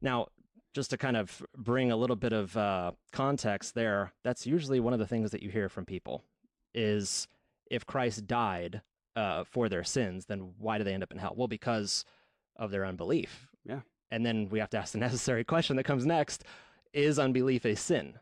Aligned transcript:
Now, 0.00 0.28
just 0.74 0.90
to 0.90 0.98
kind 0.98 1.16
of 1.16 1.42
bring 1.56 1.90
a 1.90 1.96
little 1.96 2.16
bit 2.16 2.32
of 2.32 2.56
uh, 2.56 2.92
context 3.12 3.74
there, 3.74 4.12
that's 4.22 4.46
usually 4.46 4.80
one 4.80 4.92
of 4.92 4.98
the 4.98 5.06
things 5.06 5.30
that 5.30 5.42
you 5.42 5.50
hear 5.50 5.68
from 5.68 5.84
people 5.86 6.22
is 6.74 7.28
if 7.70 7.86
Christ 7.86 8.26
died 8.26 8.82
uh, 9.16 9.44
for 9.44 9.68
their 9.68 9.84
sins, 9.84 10.26
then 10.26 10.52
why 10.58 10.76
do 10.78 10.84
they 10.84 10.92
end 10.92 11.02
up 11.02 11.10
in 11.12 11.18
hell? 11.18 11.32
Well, 11.34 11.48
because 11.48 12.04
of 12.56 12.70
their 12.70 12.84
unbelief. 12.84 13.48
Yeah. 13.64 13.80
And 14.10 14.24
then 14.24 14.48
we 14.50 14.58
have 14.58 14.70
to 14.70 14.78
ask 14.78 14.92
the 14.92 14.98
necessary 15.08 15.44
question 15.44 15.76
that 15.76 15.84
comes 15.84 16.04
next 16.06 16.44
Is 16.92 17.18
unbelief 17.18 17.64
a 17.64 17.74
sin? 17.74 18.18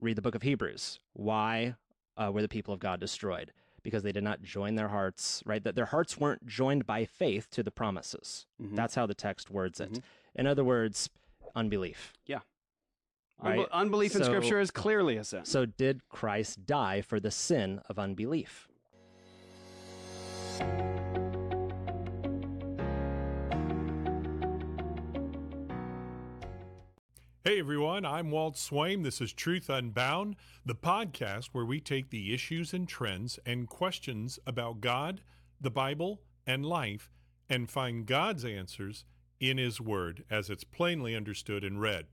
Read 0.00 0.16
the 0.16 0.22
book 0.22 0.34
of 0.34 0.42
Hebrews. 0.42 0.98
Why 1.14 1.74
uh, 2.16 2.30
were 2.32 2.42
the 2.42 2.48
people 2.48 2.74
of 2.74 2.80
God 2.80 3.00
destroyed? 3.00 3.52
Because 3.82 4.02
they 4.02 4.12
did 4.12 4.24
not 4.24 4.42
join 4.42 4.74
their 4.74 4.88
hearts, 4.88 5.42
right? 5.46 5.64
That 5.64 5.74
their 5.74 5.86
hearts 5.86 6.18
weren't 6.18 6.46
joined 6.46 6.86
by 6.86 7.06
faith 7.06 7.48
to 7.52 7.62
the 7.62 7.70
promises. 7.70 8.46
Mhm. 8.62 8.76
That's 8.76 8.94
how 8.94 9.06
the 9.06 9.14
text 9.14 9.50
words 9.50 9.80
it. 9.80 9.92
Mhm. 9.92 10.02
In 10.34 10.46
other 10.46 10.64
words, 10.64 11.10
unbelief. 11.54 12.12
Yeah. 12.26 12.40
right? 13.42 13.66
unbelief 13.72 14.14
in 14.14 14.24
Scripture 14.24 14.60
is 14.60 14.70
clearly 14.70 15.16
a 15.16 15.24
sin. 15.24 15.44
So, 15.44 15.66
did 15.66 16.08
Christ 16.08 16.66
die 16.66 17.00
for 17.00 17.18
the 17.18 17.30
sin 17.30 17.80
of 17.88 17.98
unbelief? 17.98 18.68
Hey 27.42 27.58
everyone, 27.58 28.04
I'm 28.04 28.30
Walt 28.30 28.56
Swaim. 28.56 29.02
This 29.02 29.20
is 29.20 29.32
Truth 29.32 29.70
Unbound, 29.70 30.36
the 30.64 30.74
podcast 30.74 31.48
where 31.52 31.64
we 31.64 31.80
take 31.80 32.10
the 32.10 32.34
issues 32.34 32.74
and 32.74 32.86
trends 32.86 33.40
and 33.46 33.66
questions 33.66 34.38
about 34.46 34.82
God, 34.82 35.22
the 35.58 35.70
Bible, 35.70 36.20
and 36.46 36.64
life 36.64 37.10
and 37.48 37.68
find 37.68 38.06
God's 38.06 38.44
answers 38.44 39.04
in 39.40 39.58
His 39.58 39.80
Word 39.80 40.24
as 40.30 40.50
it's 40.50 40.64
plainly 40.64 41.16
understood 41.16 41.64
and 41.64 41.80
read. 41.80 42.06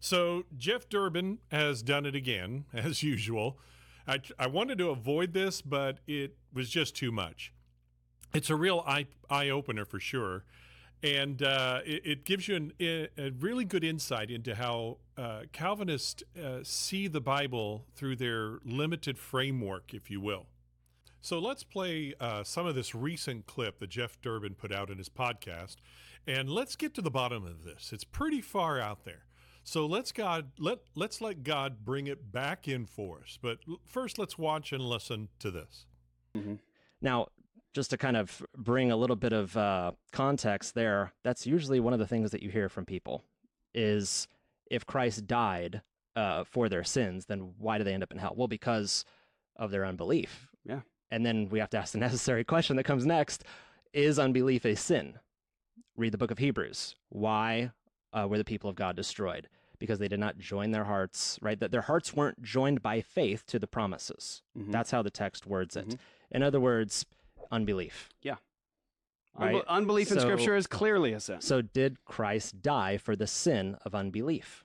So, 0.00 0.44
Jeff 0.56 0.88
Durbin 0.88 1.38
has 1.50 1.82
done 1.82 2.04
it 2.04 2.14
again, 2.14 2.64
as 2.74 3.02
usual. 3.02 3.58
I, 4.06 4.20
I 4.38 4.48
wanted 4.48 4.78
to 4.78 4.90
avoid 4.90 5.32
this, 5.32 5.62
but 5.62 5.98
it 6.06 6.36
was 6.52 6.68
just 6.68 6.96
too 6.96 7.12
much. 7.12 7.52
It's 8.34 8.50
a 8.50 8.56
real 8.56 8.82
eye, 8.86 9.06
eye 9.30 9.48
opener 9.48 9.84
for 9.84 10.00
sure 10.00 10.44
and 11.02 11.42
uh, 11.42 11.80
it, 11.84 12.02
it 12.04 12.24
gives 12.24 12.46
you 12.46 12.56
an, 12.56 12.72
a 12.80 13.30
really 13.40 13.64
good 13.64 13.82
insight 13.82 14.30
into 14.30 14.54
how 14.54 14.98
uh, 15.16 15.42
Calvinists 15.52 16.22
uh, 16.40 16.60
see 16.62 17.08
the 17.08 17.20
Bible 17.20 17.86
through 17.94 18.16
their 18.16 18.58
limited 18.64 19.18
framework, 19.18 19.92
if 19.92 20.10
you 20.10 20.20
will. 20.20 20.46
So 21.20 21.38
let's 21.38 21.64
play 21.64 22.14
uh, 22.20 22.44
some 22.44 22.66
of 22.66 22.74
this 22.74 22.94
recent 22.94 23.46
clip 23.46 23.78
that 23.80 23.90
Jeff 23.90 24.20
Durbin 24.20 24.54
put 24.54 24.72
out 24.72 24.90
in 24.90 24.98
his 24.98 25.08
podcast, 25.08 25.76
and 26.26 26.48
let's 26.48 26.76
get 26.76 26.94
to 26.94 27.02
the 27.02 27.10
bottom 27.10 27.44
of 27.46 27.64
this. 27.64 27.92
It's 27.92 28.04
pretty 28.04 28.40
far 28.40 28.80
out 28.80 29.04
there. 29.04 29.24
So 29.64 29.86
let's 29.86 30.12
God 30.12 30.50
let 30.58 30.78
let's 30.94 31.20
let 31.20 31.44
God 31.44 31.84
bring 31.84 32.06
it 32.06 32.32
back 32.32 32.66
in 32.66 32.86
for 32.86 33.20
us. 33.22 33.38
But 33.40 33.58
first, 33.86 34.18
let's 34.18 34.36
watch 34.36 34.72
and 34.72 34.82
listen 34.82 35.28
to 35.38 35.50
this. 35.50 35.86
Mm-hmm. 36.36 36.54
Now, 37.00 37.28
just 37.74 37.90
to 37.90 37.96
kind 37.96 38.16
of 38.16 38.44
bring 38.56 38.90
a 38.90 38.96
little 38.96 39.16
bit 39.16 39.32
of 39.32 39.56
uh, 39.56 39.92
context 40.12 40.74
there, 40.74 41.12
that's 41.22 41.46
usually 41.46 41.80
one 41.80 41.92
of 41.92 41.98
the 41.98 42.06
things 42.06 42.30
that 42.32 42.42
you 42.42 42.50
hear 42.50 42.68
from 42.68 42.84
people 42.84 43.24
is 43.74 44.28
if 44.70 44.86
Christ 44.86 45.26
died 45.26 45.82
uh, 46.16 46.44
for 46.44 46.68
their 46.68 46.84
sins, 46.84 47.26
then 47.26 47.54
why 47.58 47.78
do 47.78 47.84
they 47.84 47.94
end 47.94 48.02
up 48.02 48.12
in 48.12 48.18
hell? 48.18 48.34
Well, 48.36 48.48
because 48.48 49.04
of 49.56 49.70
their 49.70 49.84
unbelief. 49.84 50.48
Yeah. 50.64 50.80
And 51.10 51.24
then 51.24 51.48
we 51.50 51.58
have 51.58 51.70
to 51.70 51.78
ask 51.78 51.92
the 51.92 51.98
necessary 51.98 52.44
question 52.44 52.76
that 52.76 52.84
comes 52.84 53.06
next 53.06 53.44
Is 53.92 54.18
unbelief 54.18 54.64
a 54.64 54.74
sin? 54.74 55.18
Read 55.96 56.12
the 56.12 56.18
book 56.18 56.30
of 56.30 56.38
Hebrews. 56.38 56.94
Why 57.10 57.70
uh, 58.12 58.26
were 58.28 58.38
the 58.38 58.44
people 58.44 58.70
of 58.70 58.76
God 58.76 58.96
destroyed? 58.96 59.48
Because 59.78 59.98
they 59.98 60.08
did 60.08 60.20
not 60.20 60.38
join 60.38 60.70
their 60.70 60.84
hearts, 60.84 61.38
right? 61.42 61.58
That 61.58 61.70
their 61.70 61.82
hearts 61.82 62.14
weren't 62.14 62.42
joined 62.42 62.82
by 62.82 63.00
faith 63.00 63.44
to 63.46 63.58
the 63.58 63.66
promises. 63.66 64.42
Mhm. 64.56 64.70
That's 64.70 64.90
how 64.90 65.02
the 65.02 65.10
text 65.10 65.46
words 65.46 65.76
it. 65.76 65.88
Mhm. 65.88 65.98
In 66.30 66.42
other 66.42 66.60
words, 66.60 67.04
unbelief. 67.50 68.08
Yeah. 68.22 68.36
right. 69.38 69.64
unbelief 69.66 70.12
in 70.12 70.20
Scripture 70.20 70.54
is 70.56 70.66
clearly 70.66 71.14
a 71.14 71.20
sin. 71.20 71.40
So, 71.40 71.62
did 71.62 72.04
Christ 72.04 72.60
die 72.60 72.98
for 72.98 73.16
the 73.16 73.26
sin 73.26 73.76
of 73.82 73.94
unbelief? 73.94 74.62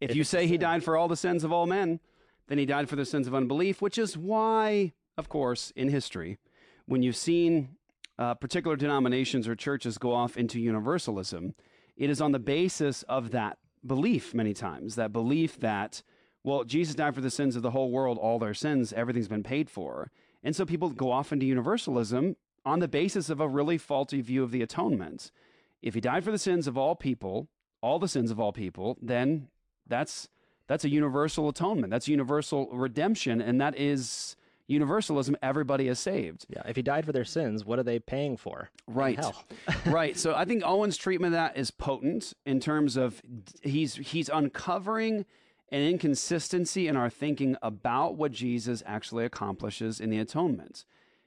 If 0.00 0.16
you 0.16 0.24
say 0.24 0.48
he 0.48 0.58
died 0.58 0.82
for 0.82 0.96
all 0.96 1.06
the 1.06 1.16
sins 1.16 1.44
of 1.44 1.52
all 1.52 1.64
men, 1.66 2.00
then 2.48 2.58
he 2.58 2.66
died 2.66 2.88
for 2.88 2.96
the 2.96 3.04
sins 3.04 3.26
of 3.28 3.34
unbelief, 3.36 3.80
which 3.80 3.96
is 3.96 4.16
why, 4.16 4.92
of 5.16 5.28
course, 5.28 5.70
in 5.76 5.88
history, 5.88 6.38
when 6.86 7.02
you've 7.02 7.16
seen 7.16 7.76
uh, 8.18 8.34
particular 8.34 8.76
denominations 8.76 9.46
or 9.46 9.54
churches 9.54 9.98
go 9.98 10.12
off 10.12 10.36
into 10.36 10.60
universalism, 10.60 11.54
it 11.96 12.10
is 12.10 12.20
on 12.20 12.32
the 12.32 12.38
basis 12.38 13.02
of 13.04 13.30
that 13.30 13.58
belief 13.86 14.34
many 14.34 14.54
times, 14.54 14.96
that 14.96 15.12
belief 15.12 15.58
that, 15.60 16.02
well, 16.42 16.64
Jesus 16.64 16.94
died 16.94 17.14
for 17.14 17.20
the 17.20 17.30
sins 17.30 17.56
of 17.56 17.62
the 17.62 17.70
whole 17.70 17.90
world, 17.90 18.18
all 18.18 18.38
their 18.38 18.54
sins, 18.54 18.92
everything's 18.92 19.28
been 19.28 19.42
paid 19.42 19.70
for. 19.70 20.10
And 20.42 20.54
so 20.54 20.64
people 20.64 20.90
go 20.90 21.10
off 21.10 21.32
into 21.32 21.46
universalism 21.46 22.36
on 22.64 22.80
the 22.80 22.88
basis 22.88 23.30
of 23.30 23.40
a 23.40 23.48
really 23.48 23.78
faulty 23.78 24.20
view 24.20 24.42
of 24.42 24.50
the 24.50 24.62
atonement. 24.62 25.30
If 25.82 25.94
he 25.94 26.00
died 26.00 26.24
for 26.24 26.30
the 26.30 26.38
sins 26.38 26.66
of 26.66 26.76
all 26.76 26.94
people, 26.94 27.48
all 27.80 27.98
the 27.98 28.08
sins 28.08 28.30
of 28.30 28.40
all 28.40 28.52
people, 28.52 28.98
then 29.00 29.48
that's 29.86 30.28
that's 30.66 30.84
a 30.84 30.90
universal 30.90 31.48
atonement. 31.48 31.90
That's 31.90 32.08
universal 32.08 32.68
redemption, 32.72 33.40
and 33.40 33.58
that 33.60 33.78
is 33.78 34.36
universalism. 34.68 35.34
Everybody 35.42 35.88
is 35.88 35.98
saved. 35.98 36.46
Yeah. 36.48 36.62
If 36.66 36.76
he 36.76 36.82
died 36.82 37.04
for 37.04 37.12
their 37.12 37.24
sins, 37.24 37.64
what 37.64 37.78
are 37.78 37.82
they 37.82 37.98
paying 37.98 38.36
for? 38.36 38.70
Right. 38.86 39.18
Right. 39.86 40.16
So 40.16 40.34
I 40.34 40.44
think 40.44 40.62
Owen's 40.64 40.96
treatment 40.96 41.34
of 41.34 41.38
that 41.38 41.56
is 41.56 41.70
potent 41.70 42.34
in 42.44 42.60
terms 42.60 42.96
of 42.96 43.22
he's 43.62 43.94
he's 43.94 44.28
uncovering 44.28 45.24
an 45.70 45.82
inconsistency 45.82 46.88
in 46.88 46.96
our 46.96 47.08
thinking 47.10 47.56
about 47.62 48.16
what 48.16 48.32
Jesus 48.32 48.82
actually 48.86 49.24
accomplishes 49.24 50.00
in 50.00 50.10
the 50.10 50.18
atonement. 50.18 50.84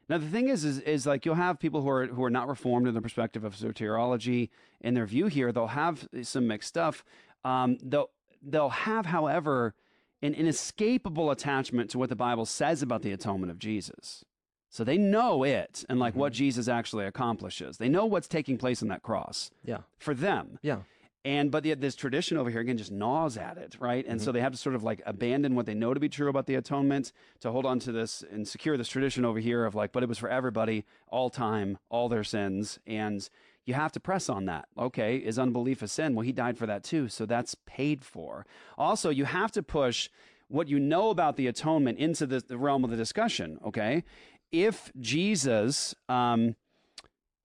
Now 0.09 0.17
the 0.17 0.27
thing 0.27 0.49
is, 0.49 0.63
is, 0.65 0.79
is 0.79 1.05
like 1.05 1.25
you'll 1.25 1.35
have 1.35 1.59
people 1.59 1.81
who 1.81 1.89
are 1.89 2.07
who 2.07 2.23
are 2.23 2.29
not 2.29 2.47
reformed 2.47 2.87
in 2.87 2.93
the 2.93 3.01
perspective 3.01 3.43
of 3.43 3.55
soteriology 3.55 4.49
in 4.81 4.93
their 4.93 5.05
view 5.05 5.27
here. 5.27 5.51
They'll 5.51 5.67
have 5.67 6.07
some 6.23 6.47
mixed 6.47 6.69
stuff. 6.69 7.03
Um, 7.43 7.77
they'll 7.81 8.09
they'll 8.41 8.69
have, 8.69 9.05
however, 9.07 9.73
an 10.21 10.33
inescapable 10.33 11.31
attachment 11.31 11.89
to 11.91 11.97
what 11.97 12.09
the 12.09 12.15
Bible 12.15 12.45
says 12.45 12.81
about 12.81 13.01
the 13.01 13.11
atonement 13.11 13.51
of 13.51 13.59
Jesus. 13.59 14.23
So 14.69 14.83
they 14.85 14.97
know 14.97 15.43
it 15.43 15.83
and 15.89 15.99
like 15.99 16.15
what 16.15 16.31
mm-hmm. 16.31 16.37
Jesus 16.37 16.67
actually 16.67 17.05
accomplishes. 17.05 17.77
They 17.77 17.89
know 17.89 18.05
what's 18.05 18.27
taking 18.27 18.57
place 18.57 18.81
on 18.81 18.87
that 18.87 19.01
cross 19.01 19.51
Yeah. 19.65 19.79
for 19.97 20.13
them. 20.13 20.59
Yeah. 20.61 20.79
And 21.23 21.51
but 21.51 21.65
yet 21.65 21.81
this 21.81 21.95
tradition 21.95 22.37
over 22.37 22.49
here 22.49 22.61
again 22.61 22.77
just 22.77 22.91
gnaws 22.91 23.37
at 23.37 23.57
it, 23.57 23.75
right? 23.79 24.05
And 24.07 24.19
so 24.19 24.27
mm-hmm. 24.27 24.35
they 24.35 24.41
have 24.41 24.53
to 24.53 24.57
sort 24.57 24.75
of 24.75 24.83
like 24.83 25.01
abandon 25.05 25.55
what 25.55 25.65
they 25.65 25.75
know 25.75 25.93
to 25.93 25.99
be 25.99 26.09
true 26.09 26.29
about 26.29 26.47
the 26.47 26.55
atonement 26.55 27.11
to 27.41 27.51
hold 27.51 27.65
on 27.65 27.79
to 27.79 27.91
this 27.91 28.23
and 28.31 28.47
secure 28.47 28.77
this 28.77 28.87
tradition 28.87 29.25
over 29.25 29.39
here 29.39 29.65
of 29.65 29.75
like, 29.75 29.91
but 29.91 30.03
it 30.03 30.09
was 30.09 30.17
for 30.17 30.29
everybody, 30.29 30.85
all 31.09 31.29
time, 31.29 31.77
all 31.89 32.09
their 32.09 32.23
sins, 32.23 32.79
and 32.87 33.29
you 33.65 33.73
have 33.73 33.91
to 33.93 33.99
press 33.99 34.29
on 34.29 34.45
that. 34.45 34.65
Okay, 34.77 35.17
is 35.17 35.37
unbelief 35.37 35.81
a 35.81 35.87
sin? 35.87 36.15
Well, 36.15 36.25
he 36.25 36.31
died 36.31 36.57
for 36.57 36.65
that 36.65 36.83
too, 36.83 37.07
so 37.07 37.25
that's 37.25 37.55
paid 37.65 38.03
for. 38.03 38.45
Also, 38.77 39.09
you 39.09 39.25
have 39.25 39.51
to 39.53 39.63
push 39.63 40.09
what 40.47 40.67
you 40.67 40.79
know 40.79 41.09
about 41.09 41.37
the 41.37 41.47
atonement 41.47 41.97
into 41.97 42.25
the, 42.25 42.39
the 42.39 42.57
realm 42.57 42.83
of 42.83 42.89
the 42.89 42.97
discussion. 42.97 43.59
Okay, 43.65 44.03
if 44.51 44.91
Jesus, 44.99 45.95
um, 46.09 46.55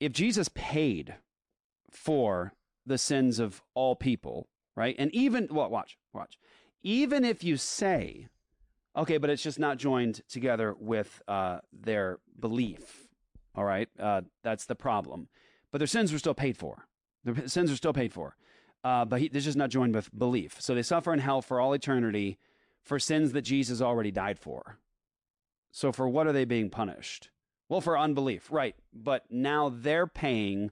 if 0.01 0.13
Jesus 0.13 0.49
paid 0.55 1.15
for 1.91 2.53
the 2.85 2.99
sins 2.99 3.39
of 3.39 3.63
all 3.75 3.97
people, 3.97 4.49
right? 4.77 4.95
And 4.99 5.13
even, 5.15 5.49
well, 5.51 5.69
watch, 5.69 5.99
watch. 6.13 6.39
Even 6.83 7.25
if 7.25 7.43
you 7.43 7.57
say, 7.57 8.29
okay, 8.97 9.19
but 9.19 9.31
it's 9.31 9.43
just 9.43 9.59
not 9.59 9.79
joined 9.79 10.23
together 10.29 10.75
with 10.79 11.21
uh, 11.27 11.59
their 11.73 12.19
belief, 12.39 13.09
all 13.55 13.65
right? 13.65 13.89
Uh, 13.99 14.23
that's 14.43 14.67
the 14.67 14.77
problem. 14.77 15.29
But 15.77 15.81
their 15.81 15.87
sins 15.89 16.11
were 16.11 16.19
still 16.19 16.33
paid 16.33 16.57
for. 16.57 16.87
Their 17.23 17.47
sins 17.49 17.71
are 17.71 17.77
still 17.77 17.93
paid 17.93 18.11
for. 18.11 18.35
Uh, 18.83 19.05
but 19.05 19.21
he, 19.21 19.29
they're 19.29 19.43
just 19.43 19.59
not 19.59 19.69
joined 19.69 19.95
with 19.95 20.09
belief. 20.19 20.59
So 20.59 20.75
they 20.75 20.81
suffer 20.81 21.13
in 21.13 21.19
hell 21.19 21.43
for 21.43 21.61
all 21.61 21.75
eternity 21.75 22.39
for 22.83 22.99
sins 22.99 23.33
that 23.33 23.43
Jesus 23.43 23.83
already 23.83 24.11
died 24.11 24.39
for. 24.39 24.79
So 25.71 25.93
for 25.93 26.09
what 26.09 26.27
are 26.27 26.33
they 26.33 26.47
being 26.47 26.71
punished? 26.71 27.29
Well, 27.69 27.83
for 27.83 27.99
unbelief, 27.99 28.51
right. 28.51 28.75
But 28.91 29.25
now 29.29 29.69
they're 29.69 30.07
paying 30.07 30.71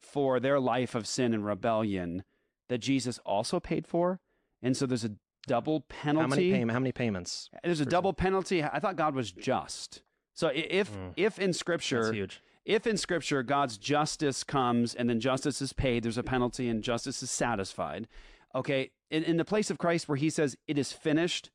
for 0.00 0.40
their 0.40 0.58
life 0.58 0.94
of 0.94 1.06
sin 1.06 1.34
and 1.34 1.44
rebellion 1.44 2.24
that 2.70 2.78
Jesus 2.78 3.18
also 3.26 3.60
paid 3.60 3.86
for. 3.86 4.20
And 4.62 4.74
so 4.74 4.86
there's 4.86 5.04
a 5.04 5.16
double 5.46 5.82
penalty. 5.82 6.22
How 6.22 6.28
many 6.28 6.50
pay- 6.64 6.72
How 6.72 6.78
many 6.78 6.92
payments? 6.92 7.50
There's 7.62 7.80
a 7.80 7.84
double 7.84 8.14
penalty. 8.14 8.64
I 8.64 8.78
thought 8.78 8.96
God 8.96 9.14
was 9.14 9.32
just. 9.32 10.00
So 10.32 10.50
if 10.54 10.90
Mm. 10.90 11.12
if 11.18 11.38
in 11.38 11.52
scripture 11.52 12.10
huge. 12.10 12.40
If 12.64 12.86
in 12.86 12.96
scripture 12.96 13.42
God's 13.42 13.78
justice 13.78 14.44
comes 14.44 14.94
and 14.94 15.08
then 15.08 15.18
justice 15.20 15.60
is 15.62 15.72
paid, 15.72 16.02
there's 16.02 16.18
a 16.18 16.22
penalty 16.22 16.68
and 16.68 16.82
justice 16.82 17.22
is 17.22 17.30
satisfied. 17.30 18.06
Okay, 18.54 18.90
in, 19.10 19.24
in 19.24 19.36
the 19.38 19.44
place 19.44 19.70
of 19.70 19.78
Christ 19.78 20.08
where 20.08 20.16
he 20.16 20.30
says 20.30 20.56
it 20.68 20.76
is 20.78 20.92
finished 20.92 21.50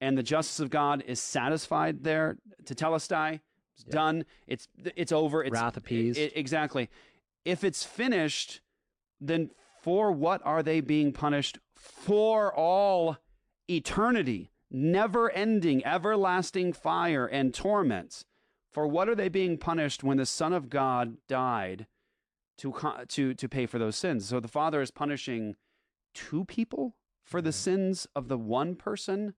and 0.00 0.16
the 0.16 0.22
justice 0.22 0.60
of 0.60 0.70
God 0.70 1.02
is 1.06 1.20
satisfied 1.20 2.04
there 2.04 2.36
tetelestai, 2.64 3.40
it's 3.74 3.84
done, 3.84 4.24
it's 4.46 4.68
it's 4.96 5.12
over, 5.12 5.42
it's 5.44 5.52
Wrath 5.52 5.76
appeased. 5.76 6.18
i- 6.18 6.32
exactly. 6.34 6.88
If 7.44 7.62
it's 7.62 7.84
finished, 7.84 8.60
then 9.20 9.50
For 9.82 10.10
what 10.10 10.40
are 10.44 10.62
they 10.64 10.80
being 10.80 11.12
punished? 11.12 11.58
For 11.74 12.52
all 12.52 13.18
eternity, 13.68 14.50
never 14.70 15.30
ending, 15.30 15.84
everlasting 15.86 16.72
fire 16.72 17.26
and 17.26 17.54
torments. 17.54 18.24
For 18.76 18.86
what 18.86 19.08
are 19.08 19.14
they 19.14 19.30
being 19.30 19.56
punished 19.56 20.04
when 20.04 20.18
the 20.18 20.26
Son 20.26 20.52
of 20.52 20.68
God 20.68 21.16
died 21.28 21.86
to, 22.58 22.74
to, 23.08 23.32
to 23.32 23.48
pay 23.48 23.64
for 23.64 23.78
those 23.78 23.96
sins? 23.96 24.28
So 24.28 24.38
the 24.38 24.48
Father 24.48 24.82
is 24.82 24.90
punishing 24.90 25.56
two 26.12 26.44
people 26.44 26.94
for 27.24 27.40
the 27.40 27.48
mm-hmm. 27.48 27.54
sins 27.54 28.06
of 28.14 28.28
the 28.28 28.36
one 28.36 28.74
person. 28.74 29.32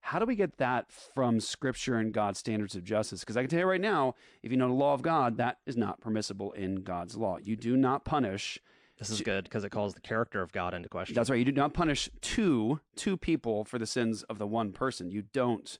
How 0.00 0.18
do 0.18 0.24
we 0.24 0.34
get 0.34 0.56
that 0.56 0.90
from 0.90 1.40
Scripture 1.40 1.96
and 1.96 2.10
God's 2.10 2.38
standards 2.38 2.74
of 2.74 2.82
justice? 2.82 3.20
Because 3.20 3.36
I 3.36 3.42
can 3.42 3.50
tell 3.50 3.60
you 3.60 3.66
right 3.66 3.78
now, 3.78 4.14
if 4.42 4.50
you 4.50 4.56
know 4.56 4.68
the 4.68 4.72
law 4.72 4.94
of 4.94 5.02
God, 5.02 5.36
that 5.36 5.58
is 5.66 5.76
not 5.76 6.00
permissible 6.00 6.52
in 6.52 6.76
God's 6.76 7.18
law. 7.18 7.36
You 7.36 7.56
do 7.56 7.76
not 7.76 8.06
punish 8.06 8.58
This 8.98 9.10
is 9.10 9.20
good 9.20 9.44
because 9.44 9.62
it 9.62 9.72
calls 9.72 9.92
the 9.92 10.00
character 10.00 10.40
of 10.40 10.52
God 10.52 10.72
into 10.72 10.88
question. 10.88 11.14
that's 11.14 11.28
right. 11.28 11.38
You 11.38 11.44
do 11.44 11.52
not 11.52 11.74
punish 11.74 12.08
two 12.22 12.80
two 12.96 13.18
people 13.18 13.62
for 13.66 13.78
the 13.78 13.84
sins 13.84 14.22
of 14.22 14.38
the 14.38 14.46
one 14.46 14.72
person. 14.72 15.10
You 15.10 15.24
don't 15.34 15.78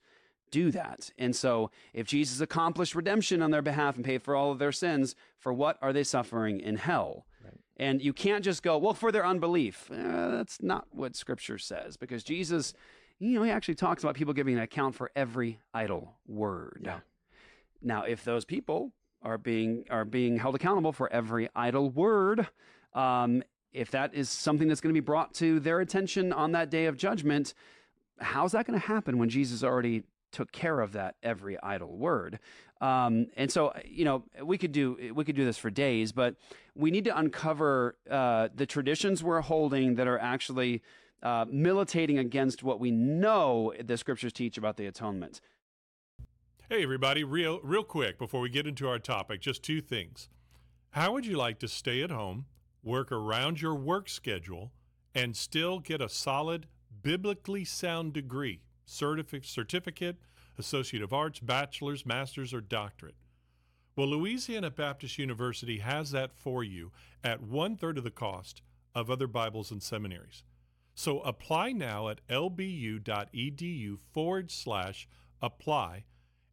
do 0.51 0.71
that. 0.73 1.11
And 1.19 1.35
so, 1.35 1.71
if 1.93 2.07
Jesus 2.07 2.41
accomplished 2.41 2.95
redemption 2.95 3.43
on 3.43 3.51
their 3.51 3.63
behalf 3.63 3.97
and 3.97 4.05
paid 4.05 4.23
for 4.23 4.35
all 4.35 4.53
of 4.53 4.59
their 4.59 4.73
sins, 4.73 5.15
for 5.39 5.53
what 5.53 5.79
are 5.83 5.93
they 5.93 6.05
suffering 6.05 6.61
in 6.61 6.77
hell? 6.77 7.27
And 7.81 8.03
you 8.03 8.13
can't 8.13 8.45
just 8.45 8.63
go, 8.63 8.77
well, 8.77 8.93
for 8.93 9.11
their 9.11 9.25
unbelief. 9.25 9.91
Uh, 9.91 10.29
that's 10.29 10.63
not 10.63 10.87
what 10.91 11.17
Scripture 11.17 11.57
says, 11.57 11.97
because 11.97 12.23
Jesus, 12.23 12.75
you 13.19 13.39
know, 13.39 13.43
he 13.43 13.51
actually 13.51 13.75
talks 13.75 14.03
about 14.03 14.15
people 14.15 14.35
giving 14.35 14.55
an 14.55 14.61
account 14.61 14.95
for 14.95 15.11
every 15.17 15.59
idle 15.73 16.13
word. 16.27 16.83
Yeah. 16.85 17.01
Now, 17.81 18.03
if 18.03 18.23
those 18.23 18.45
people 18.45 18.93
are 19.23 19.39
being 19.39 19.85
are 19.89 20.05
being 20.05 20.37
held 20.39 20.55
accountable 20.55 20.93
for 20.93 21.11
every 21.11 21.49
idle 21.57 21.89
word, 21.89 22.47
um, 22.93 23.43
if 23.73 23.91
that 23.93 24.15
is 24.15 24.29
something 24.29 24.69
that's 24.69 24.83
going 24.83 24.95
to 24.95 25.01
be 25.01 25.05
brought 25.05 25.33
to 25.35 25.59
their 25.59 25.81
attention 25.81 26.35
on 26.35 26.53
that 26.53 26.69
day 26.69 26.85
of 26.85 26.99
judgment, 26.99 27.55
how's 28.19 28.53
that 28.53 28.67
going 28.67 28.79
to 28.79 28.87
happen 28.87 29.17
when 29.17 29.31
Jesus 29.31 29.65
already 29.65 30.03
took 30.33 30.53
care 30.53 30.81
of 30.81 30.93
that 30.93 31.17
every 31.23 31.61
idle 31.63 31.97
word? 31.97 32.39
Um, 32.81 33.27
and 33.37 33.51
so, 33.51 33.73
you 33.85 34.05
know, 34.05 34.25
we 34.43 34.57
could 34.57 34.73
do 34.73 35.13
we 35.15 35.25
could 35.25 35.37
do 35.37 35.45
this 35.45 35.59
for 35.59 35.71
days, 35.71 36.13
but 36.13 36.37
we 36.75 36.91
need 36.91 37.05
to 37.05 37.19
uncover 37.19 37.97
uh, 38.11 38.49
the 38.55 38.67
traditions 38.67 39.23
we're 39.23 39.43
holding 39.43 39.97
that 39.97 40.07
are 40.07 40.19
actually 40.19 40.83
uh, 41.23 41.45
militating 41.51 42.19
against 42.19 42.63
what 42.63 42.81
we 42.81 42.91
know 42.91 43.75
the 43.85 43.97
scriptures 43.97 44.33
teach 44.33 44.57
about 44.57 44.77
the 44.77 44.87
atonement. 44.87 45.41
Hey, 46.69 46.83
everybody, 46.83 47.25
real, 47.25 47.61
real 47.63 47.83
quick 47.83 48.19
before 48.19 48.41
we 48.41 48.49
get 48.49 48.67
into 48.67 48.89
our 48.89 48.99
topic, 48.99 49.41
just 49.41 49.63
two 49.63 49.81
things. 49.81 50.29
How 50.91 51.13
would 51.13 51.27
you 51.27 51.37
like 51.37 51.59
to 51.59 51.69
stay 51.69 52.03
at 52.03 52.11
home, 52.11 52.47
work 52.83 53.13
around 53.13 53.61
your 53.61 53.75
work 53.75 54.09
schedule, 54.09 54.73
and 55.15 55.37
still 55.37 55.81
get 55.81 56.01
a 56.01 56.09
solid, 56.09 56.67
biblically 57.03 57.65
sound 57.65 58.13
degree, 58.13 58.63
certificate, 58.91 59.47
certificate, 59.47 60.17
Associate 60.59 61.03
of 61.03 61.13
Arts, 61.13 61.41
bachelor's, 61.41 62.05
master's, 62.05 62.53
or 62.53 62.61
doctorate? 62.61 63.15
Well, 63.97 64.09
Louisiana 64.09 64.71
Baptist 64.71 65.19
University 65.19 65.79
has 65.79 66.11
that 66.11 66.33
for 66.33 66.63
you 66.65 66.93
at 67.23 67.43
one 67.43 67.77
third 67.77 67.99
of 67.99 68.05
the 68.05 68.11
cost 68.11 68.63
of 68.95 69.11
other 69.11 69.27
Bibles 69.27 69.71
and 69.71 69.83
seminaries. 69.83 70.45
So 70.95 71.21
apply 71.21 71.73
now 71.73 72.09
at 72.09 72.27
lbu.edu 72.29 73.99
forward 74.13 74.51
slash 74.51 75.09
apply 75.41 76.05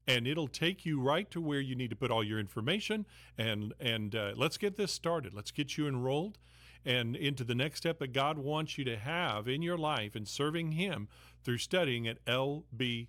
and 0.08 0.26
it'll 0.26 0.48
take 0.48 0.86
you 0.86 1.02
right 1.02 1.30
to 1.32 1.42
where 1.42 1.60
you 1.60 1.76
need 1.76 1.90
to 1.90 1.96
put 1.96 2.12
all 2.12 2.24
your 2.24 2.40
information 2.40 3.06
and 3.38 3.74
and 3.80 4.16
uh, 4.16 4.32
let's 4.36 4.58
get 4.58 4.78
this 4.78 4.92
started 4.92 5.34
let's 5.34 5.52
get 5.52 5.78
you 5.78 5.88
enrolled 5.88 6.38
and 6.86 7.16
into 7.16 7.44
the 7.44 7.56
next 7.56 7.80
step 7.80 8.00
that 8.00 8.14
god 8.14 8.38
wants 8.38 8.78
you 8.78 8.86
to 8.86 8.96
have 8.96 9.48
in 9.48 9.62
your 9.62 9.78
life 9.78 10.16
and 10.16 10.28
serving 10.28 10.72
him 10.72 11.10
through 11.48 11.58
studying 11.58 12.06
at 12.06 12.24
lbu 12.26 13.08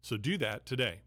so 0.00 0.16
do 0.16 0.38
that 0.38 0.64
today 0.64 1.00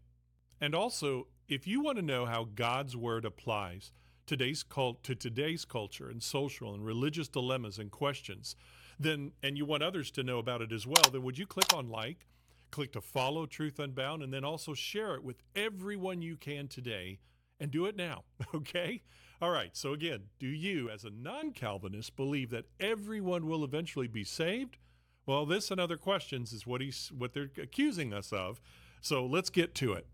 and 0.60 0.74
also 0.74 1.26
if 1.48 1.66
you 1.66 1.80
want 1.80 1.96
to 1.96 2.02
know 2.02 2.26
how 2.26 2.44
god's 2.44 2.94
word 2.94 3.24
applies 3.24 3.90
today's 4.26 4.62
cult 4.62 5.02
to 5.02 5.14
today's 5.14 5.64
culture 5.64 6.10
and 6.10 6.22
social 6.22 6.74
and 6.74 6.84
religious 6.84 7.26
dilemmas 7.26 7.78
and 7.78 7.90
questions 7.90 8.54
then 9.00 9.32
and 9.42 9.56
you 9.56 9.64
want 9.64 9.82
others 9.82 10.10
to 10.10 10.22
know 10.22 10.38
about 10.38 10.60
it 10.60 10.72
as 10.72 10.86
well 10.86 11.02
then 11.10 11.22
would 11.22 11.38
you 11.38 11.46
click 11.46 11.72
on 11.74 11.88
like 11.88 12.26
click 12.72 12.90
to 12.90 13.00
follow 13.00 13.46
Truth 13.46 13.78
Unbound 13.78 14.22
and 14.22 14.32
then 14.32 14.44
also 14.44 14.74
share 14.74 15.14
it 15.14 15.22
with 15.22 15.36
everyone 15.54 16.22
you 16.22 16.36
can 16.36 16.66
today 16.66 17.20
and 17.60 17.70
do 17.70 17.86
it 17.86 17.94
now, 17.94 18.24
okay? 18.54 19.02
All 19.40 19.50
right, 19.50 19.76
so 19.76 19.92
again, 19.92 20.22
do 20.40 20.48
you, 20.48 20.88
as 20.88 21.04
a 21.04 21.10
non 21.10 21.52
Calvinist, 21.52 22.16
believe 22.16 22.50
that 22.50 22.64
everyone 22.80 23.46
will 23.46 23.62
eventually 23.62 24.08
be 24.08 24.24
saved? 24.24 24.78
Well, 25.26 25.46
this 25.46 25.70
and 25.70 25.80
other 25.80 25.96
questions 25.96 26.52
is 26.52 26.66
what, 26.66 26.80
he's, 26.80 27.12
what 27.16 27.32
they're 27.32 27.50
accusing 27.60 28.12
us 28.12 28.32
of. 28.32 28.60
So 29.00 29.24
let's 29.24 29.50
get 29.50 29.74
to 29.76 29.92
it. 29.92 30.06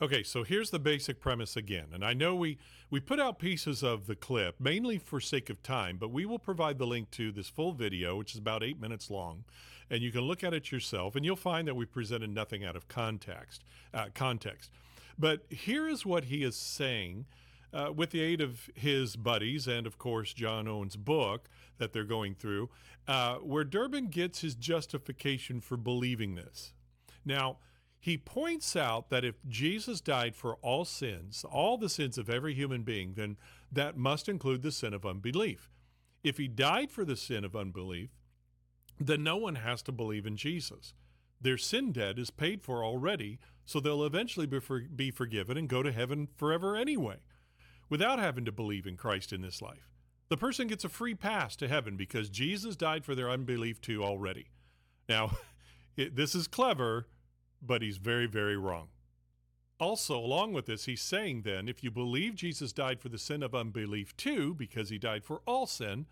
Okay, 0.00 0.24
so 0.24 0.42
here's 0.42 0.70
the 0.70 0.80
basic 0.80 1.20
premise 1.20 1.56
again. 1.56 1.86
And 1.92 2.04
I 2.04 2.12
know 2.12 2.34
we, 2.34 2.58
we 2.90 2.98
put 2.98 3.20
out 3.20 3.38
pieces 3.38 3.84
of 3.84 4.06
the 4.06 4.16
clip 4.16 4.56
mainly 4.58 4.98
for 4.98 5.20
sake 5.20 5.48
of 5.48 5.62
time, 5.62 5.96
but 5.96 6.10
we 6.10 6.26
will 6.26 6.40
provide 6.40 6.78
the 6.78 6.86
link 6.86 7.10
to 7.12 7.30
this 7.30 7.48
full 7.48 7.72
video, 7.72 8.16
which 8.16 8.32
is 8.32 8.38
about 8.38 8.64
eight 8.64 8.80
minutes 8.80 9.10
long, 9.10 9.44
and 9.88 10.02
you 10.02 10.10
can 10.10 10.22
look 10.22 10.42
at 10.42 10.54
it 10.54 10.72
yourself, 10.72 11.14
and 11.14 11.24
you'll 11.24 11.36
find 11.36 11.68
that 11.68 11.76
we 11.76 11.84
presented 11.84 12.30
nothing 12.30 12.64
out 12.64 12.74
of 12.74 12.88
context. 12.88 13.62
Uh, 13.94 14.06
context. 14.12 14.72
But 15.16 15.44
here 15.50 15.86
is 15.86 16.04
what 16.04 16.24
he 16.24 16.42
is 16.42 16.56
saying 16.56 17.26
uh, 17.72 17.92
with 17.94 18.10
the 18.10 18.20
aid 18.20 18.40
of 18.40 18.70
his 18.74 19.16
buddies 19.16 19.66
and, 19.66 19.86
of 19.86 19.98
course, 19.98 20.32
John 20.32 20.68
Owen's 20.68 20.96
book 20.96 21.48
that 21.78 21.92
they're 21.92 22.04
going 22.04 22.34
through, 22.34 22.70
uh, 23.08 23.36
where 23.36 23.64
Durbin 23.64 24.08
gets 24.08 24.40
his 24.40 24.54
justification 24.54 25.60
for 25.60 25.76
believing 25.76 26.34
this. 26.34 26.72
Now, 27.24 27.58
he 27.98 28.18
points 28.18 28.74
out 28.74 29.10
that 29.10 29.24
if 29.24 29.36
Jesus 29.48 30.00
died 30.00 30.34
for 30.34 30.56
all 30.56 30.84
sins, 30.84 31.44
all 31.48 31.78
the 31.78 31.88
sins 31.88 32.18
of 32.18 32.28
every 32.28 32.52
human 32.52 32.82
being, 32.82 33.14
then 33.14 33.36
that 33.70 33.96
must 33.96 34.28
include 34.28 34.62
the 34.62 34.72
sin 34.72 34.92
of 34.92 35.06
unbelief. 35.06 35.70
If 36.24 36.36
he 36.36 36.48
died 36.48 36.90
for 36.90 37.04
the 37.04 37.16
sin 37.16 37.44
of 37.44 37.54
unbelief, 37.54 38.10
then 38.98 39.22
no 39.22 39.36
one 39.36 39.54
has 39.54 39.82
to 39.82 39.92
believe 39.92 40.26
in 40.26 40.36
Jesus. 40.36 40.94
Their 41.40 41.58
sin 41.58 41.92
debt 41.92 42.18
is 42.18 42.30
paid 42.30 42.62
for 42.62 42.84
already, 42.84 43.38
so 43.64 43.80
they'll 43.80 44.04
eventually 44.04 44.46
be, 44.46 44.60
for, 44.60 44.80
be 44.80 45.10
forgiven 45.10 45.56
and 45.56 45.68
go 45.68 45.82
to 45.82 45.92
heaven 45.92 46.28
forever 46.36 46.76
anyway, 46.76 47.18
without 47.92 48.18
having 48.18 48.46
to 48.46 48.50
believe 48.50 48.86
in 48.86 48.96
Christ 48.96 49.34
in 49.34 49.42
this 49.42 49.60
life. 49.60 49.90
The 50.30 50.38
person 50.38 50.66
gets 50.66 50.82
a 50.82 50.88
free 50.88 51.14
pass 51.14 51.54
to 51.56 51.68
heaven 51.68 51.94
because 51.94 52.30
Jesus 52.30 52.74
died 52.74 53.04
for 53.04 53.14
their 53.14 53.28
unbelief 53.28 53.82
too 53.82 54.02
already. 54.02 54.46
Now, 55.10 55.32
it, 55.98 56.16
this 56.16 56.34
is 56.34 56.48
clever, 56.48 57.06
but 57.60 57.82
he's 57.82 57.98
very, 57.98 58.24
very 58.24 58.56
wrong. 58.56 58.88
Also, 59.78 60.16
along 60.16 60.54
with 60.54 60.64
this, 60.64 60.86
he's 60.86 61.02
saying 61.02 61.42
then 61.42 61.68
if 61.68 61.84
you 61.84 61.90
believe 61.90 62.34
Jesus 62.34 62.72
died 62.72 62.98
for 62.98 63.10
the 63.10 63.18
sin 63.18 63.42
of 63.42 63.54
unbelief 63.54 64.16
too, 64.16 64.54
because 64.54 64.88
he 64.88 64.96
died 64.96 65.22
for 65.22 65.42
all 65.44 65.66
sin, 65.66 66.06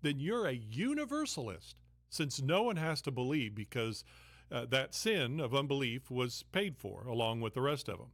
then 0.00 0.18
you're 0.18 0.46
a 0.46 0.52
universalist, 0.52 1.76
since 2.08 2.40
no 2.40 2.62
one 2.62 2.76
has 2.76 3.02
to 3.02 3.10
believe 3.10 3.54
because 3.54 4.04
uh, 4.50 4.64
that 4.70 4.94
sin 4.94 5.38
of 5.38 5.54
unbelief 5.54 6.10
was 6.10 6.44
paid 6.50 6.78
for 6.78 7.06
along 7.06 7.42
with 7.42 7.52
the 7.52 7.60
rest 7.60 7.90
of 7.90 7.98
them. 7.98 8.12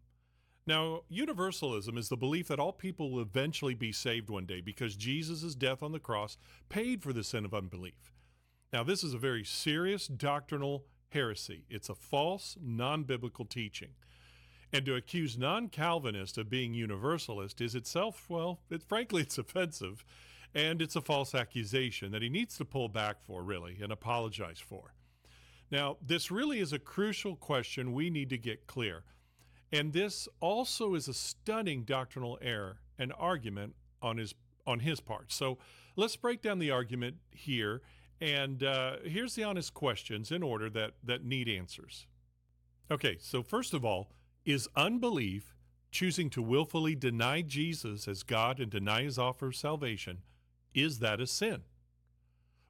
Now, 0.67 1.01
universalism 1.09 1.99
is 1.99 2.09
the 2.09 2.17
belief 2.17 2.49
that 2.49 2.61
all 2.61 2.73
people 2.73 3.11
will 3.11 3.23
eventually 3.23 3.75
be 3.75 3.91
saved 3.91 4.31
one 4.31 4.47
day 4.47 4.61
because 4.61 4.95
Jesus' 4.95 5.57
death 5.57 5.83
on 5.83 5.93
the 5.93 5.99
cross 5.99 6.37
paid 6.69 7.03
for 7.03 7.13
the 7.13 7.25
sin 7.25 7.45
of 7.45 7.53
unbelief. 7.53 8.13
Now, 8.73 8.85
this 8.85 9.03
is 9.03 9.13
a 9.13 9.19
very 9.19 9.45
serious 9.45 10.07
doctrinal 10.07 10.85
heresy. 11.11 11.65
It's 11.69 11.89
a 11.89 11.95
false, 11.95 12.57
non 12.61 13.03
biblical 13.03 13.45
teaching. 13.45 13.91
And 14.73 14.87
to 14.87 14.95
accuse 14.95 15.37
non 15.37 15.69
Calvinists 15.69 16.39
of 16.39 16.49
being 16.49 16.75
universalist 16.75 17.61
is 17.61 17.75
itself, 17.75 18.27
well, 18.29 18.61
it, 18.71 18.83
frankly, 18.83 19.23
it's 19.23 19.39
offensive. 19.39 20.05
And 20.55 20.83
it's 20.83 20.97
a 20.97 21.01
false 21.01 21.35
accusation 21.35 22.13
that 22.13 22.23
he 22.23 22.29
needs 22.29 22.57
to 22.59 22.65
pull 22.65 22.89
back 22.89 23.23
for, 23.23 23.43
really, 23.43 23.79
and 23.83 23.91
apologize 23.91 24.61
for. 24.61 24.95
Now, 25.71 25.97
this 26.03 26.31
really 26.31 26.61
is 26.61 26.75
a 26.75 26.79
crucial 26.79 27.37
question 27.37 27.95
we 27.95 28.11
need 28.11 28.29
to 28.31 28.39
get 28.39 28.67
clear. 28.67 29.05
And 29.73 29.93
this 29.93 30.29
also 30.41 30.95
is 30.95 31.09
a 31.09 31.15
stunning 31.15 31.85
doctrinal 31.85 32.39
error 32.43 32.81
and 32.99 33.13
argument 33.19 33.75
on 34.03 34.19
his 34.19 34.35
on 34.67 34.81
his 34.81 35.01
part. 35.01 35.33
So 35.33 35.59
let's 35.97 36.15
break 36.15 36.43
down 36.43 36.59
the 36.59 36.71
argument 36.71 37.17
here. 37.31 37.83
And 38.21 38.63
uh, 38.63 38.97
here's 39.05 39.35
the 39.35 39.43
honest 39.43 39.75
questions 39.75 40.31
in 40.31 40.43
order 40.43 40.71
that 40.71 40.93
that 41.03 41.25
need 41.25 41.49
answers. 41.49 42.07
Okay, 42.91 43.17
so 43.19 43.43
first 43.43 43.73
of 43.75 43.85
all, 43.85 44.13
is 44.45 44.69
unbelief 44.77 45.57
choosing 45.91 46.31
to 46.31 46.43
willfully 46.43 46.95
deny 46.95 47.43
Jesus 47.43 48.07
as 48.07 48.23
God 48.23 48.61
and 48.61 48.71
deny 48.71 49.03
his 49.03 49.19
offer 49.19 49.49
of 49.49 49.57
salvation 49.57 50.19
is 50.75 51.01
that 51.01 51.21
a 51.21 51.27
sin? 51.27 51.63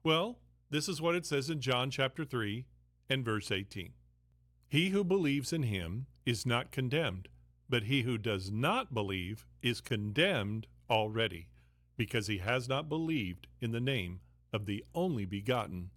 Well, 0.03 0.39
this 0.69 0.89
is 0.89 1.01
what 1.01 1.15
it 1.15 1.25
says 1.25 1.49
in 1.49 1.61
John 1.61 1.89
chapter 1.89 2.25
3 2.25 2.65
and 3.09 3.23
verse 3.23 3.51
18. 3.51 3.93
He 4.67 4.89
who 4.89 5.03
believes 5.03 5.53
in 5.53 5.63
him 5.63 6.07
is 6.25 6.45
not 6.45 6.71
condemned, 6.71 7.27
but 7.69 7.83
he 7.83 8.01
who 8.01 8.17
does 8.17 8.51
not 8.51 8.93
believe 8.93 9.45
is 9.61 9.81
condemned 9.81 10.67
already, 10.89 11.47
because 11.97 12.27
he 12.27 12.37
has 12.39 12.67
not 12.67 12.89
believed 12.89 13.47
in 13.61 13.71
the 13.71 13.79
name 13.79 14.19
of 14.51 14.65
the 14.65 14.83
only 14.93 15.25
begotten 15.25 15.89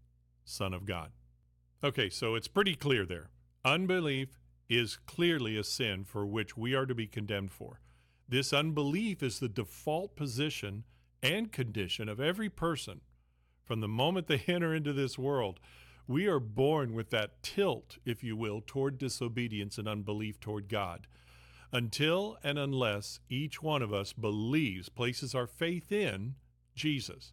Son 0.44 0.72
of 0.72 0.84
God. 0.84 1.10
Okay, 1.84 2.08
so 2.08 2.34
it's 2.34 2.48
pretty 2.48 2.74
clear 2.74 3.04
there. 3.04 3.30
Unbelief 3.64 4.38
is 4.68 4.96
clearly 5.06 5.56
a 5.56 5.64
sin 5.64 6.04
for 6.04 6.26
which 6.26 6.56
we 6.56 6.74
are 6.74 6.86
to 6.86 6.94
be 6.94 7.06
condemned 7.06 7.50
for. 7.50 7.80
This 8.28 8.52
unbelief 8.52 9.22
is 9.22 9.38
the 9.38 9.48
default 9.48 10.16
position 10.16 10.84
and 11.22 11.52
condition 11.52 12.08
of 12.08 12.20
every 12.20 12.48
person 12.48 13.00
from 13.64 13.80
the 13.80 13.88
moment 13.88 14.26
they 14.26 14.42
enter 14.46 14.74
into 14.74 14.92
this 14.92 15.18
world. 15.18 15.60
We 16.08 16.26
are 16.26 16.38
born 16.38 16.94
with 16.94 17.10
that 17.10 17.42
tilt, 17.42 17.98
if 18.04 18.22
you 18.22 18.36
will, 18.36 18.62
toward 18.64 18.98
disobedience 18.98 19.76
and 19.76 19.88
unbelief 19.88 20.38
toward 20.38 20.68
God. 20.68 21.08
Until 21.72 22.38
and 22.44 22.58
unless 22.58 23.18
each 23.28 23.60
one 23.60 23.82
of 23.82 23.92
us 23.92 24.12
believes, 24.12 24.88
places 24.88 25.34
our 25.34 25.48
faith 25.48 25.90
in 25.90 26.36
Jesus. 26.76 27.32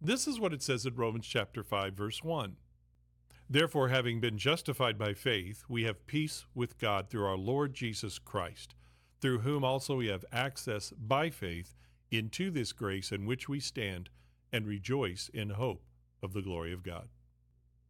This 0.00 0.28
is 0.28 0.38
what 0.38 0.52
it 0.52 0.62
says 0.62 0.86
in 0.86 0.94
Romans 0.94 1.26
chapter 1.26 1.64
5 1.64 1.94
verse 1.94 2.22
1. 2.22 2.56
Therefore 3.50 3.88
having 3.88 4.20
been 4.20 4.38
justified 4.38 4.96
by 4.96 5.14
faith, 5.14 5.64
we 5.68 5.82
have 5.84 6.06
peace 6.06 6.46
with 6.54 6.78
God 6.78 7.10
through 7.10 7.26
our 7.26 7.36
Lord 7.36 7.74
Jesus 7.74 8.18
Christ, 8.18 8.74
through 9.20 9.40
whom 9.40 9.64
also 9.64 9.96
we 9.96 10.06
have 10.06 10.24
access 10.32 10.90
by 10.90 11.28
faith 11.28 11.74
into 12.10 12.50
this 12.50 12.72
grace 12.72 13.10
in 13.10 13.26
which 13.26 13.48
we 13.48 13.58
stand 13.58 14.10
and 14.52 14.66
rejoice 14.66 15.28
in 15.34 15.50
hope 15.50 15.84
of 16.22 16.34
the 16.34 16.42
glory 16.42 16.72
of 16.72 16.82
God. 16.82 17.08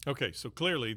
Okay, 0.07 0.33
so 0.33 0.51
clearly 0.51 0.97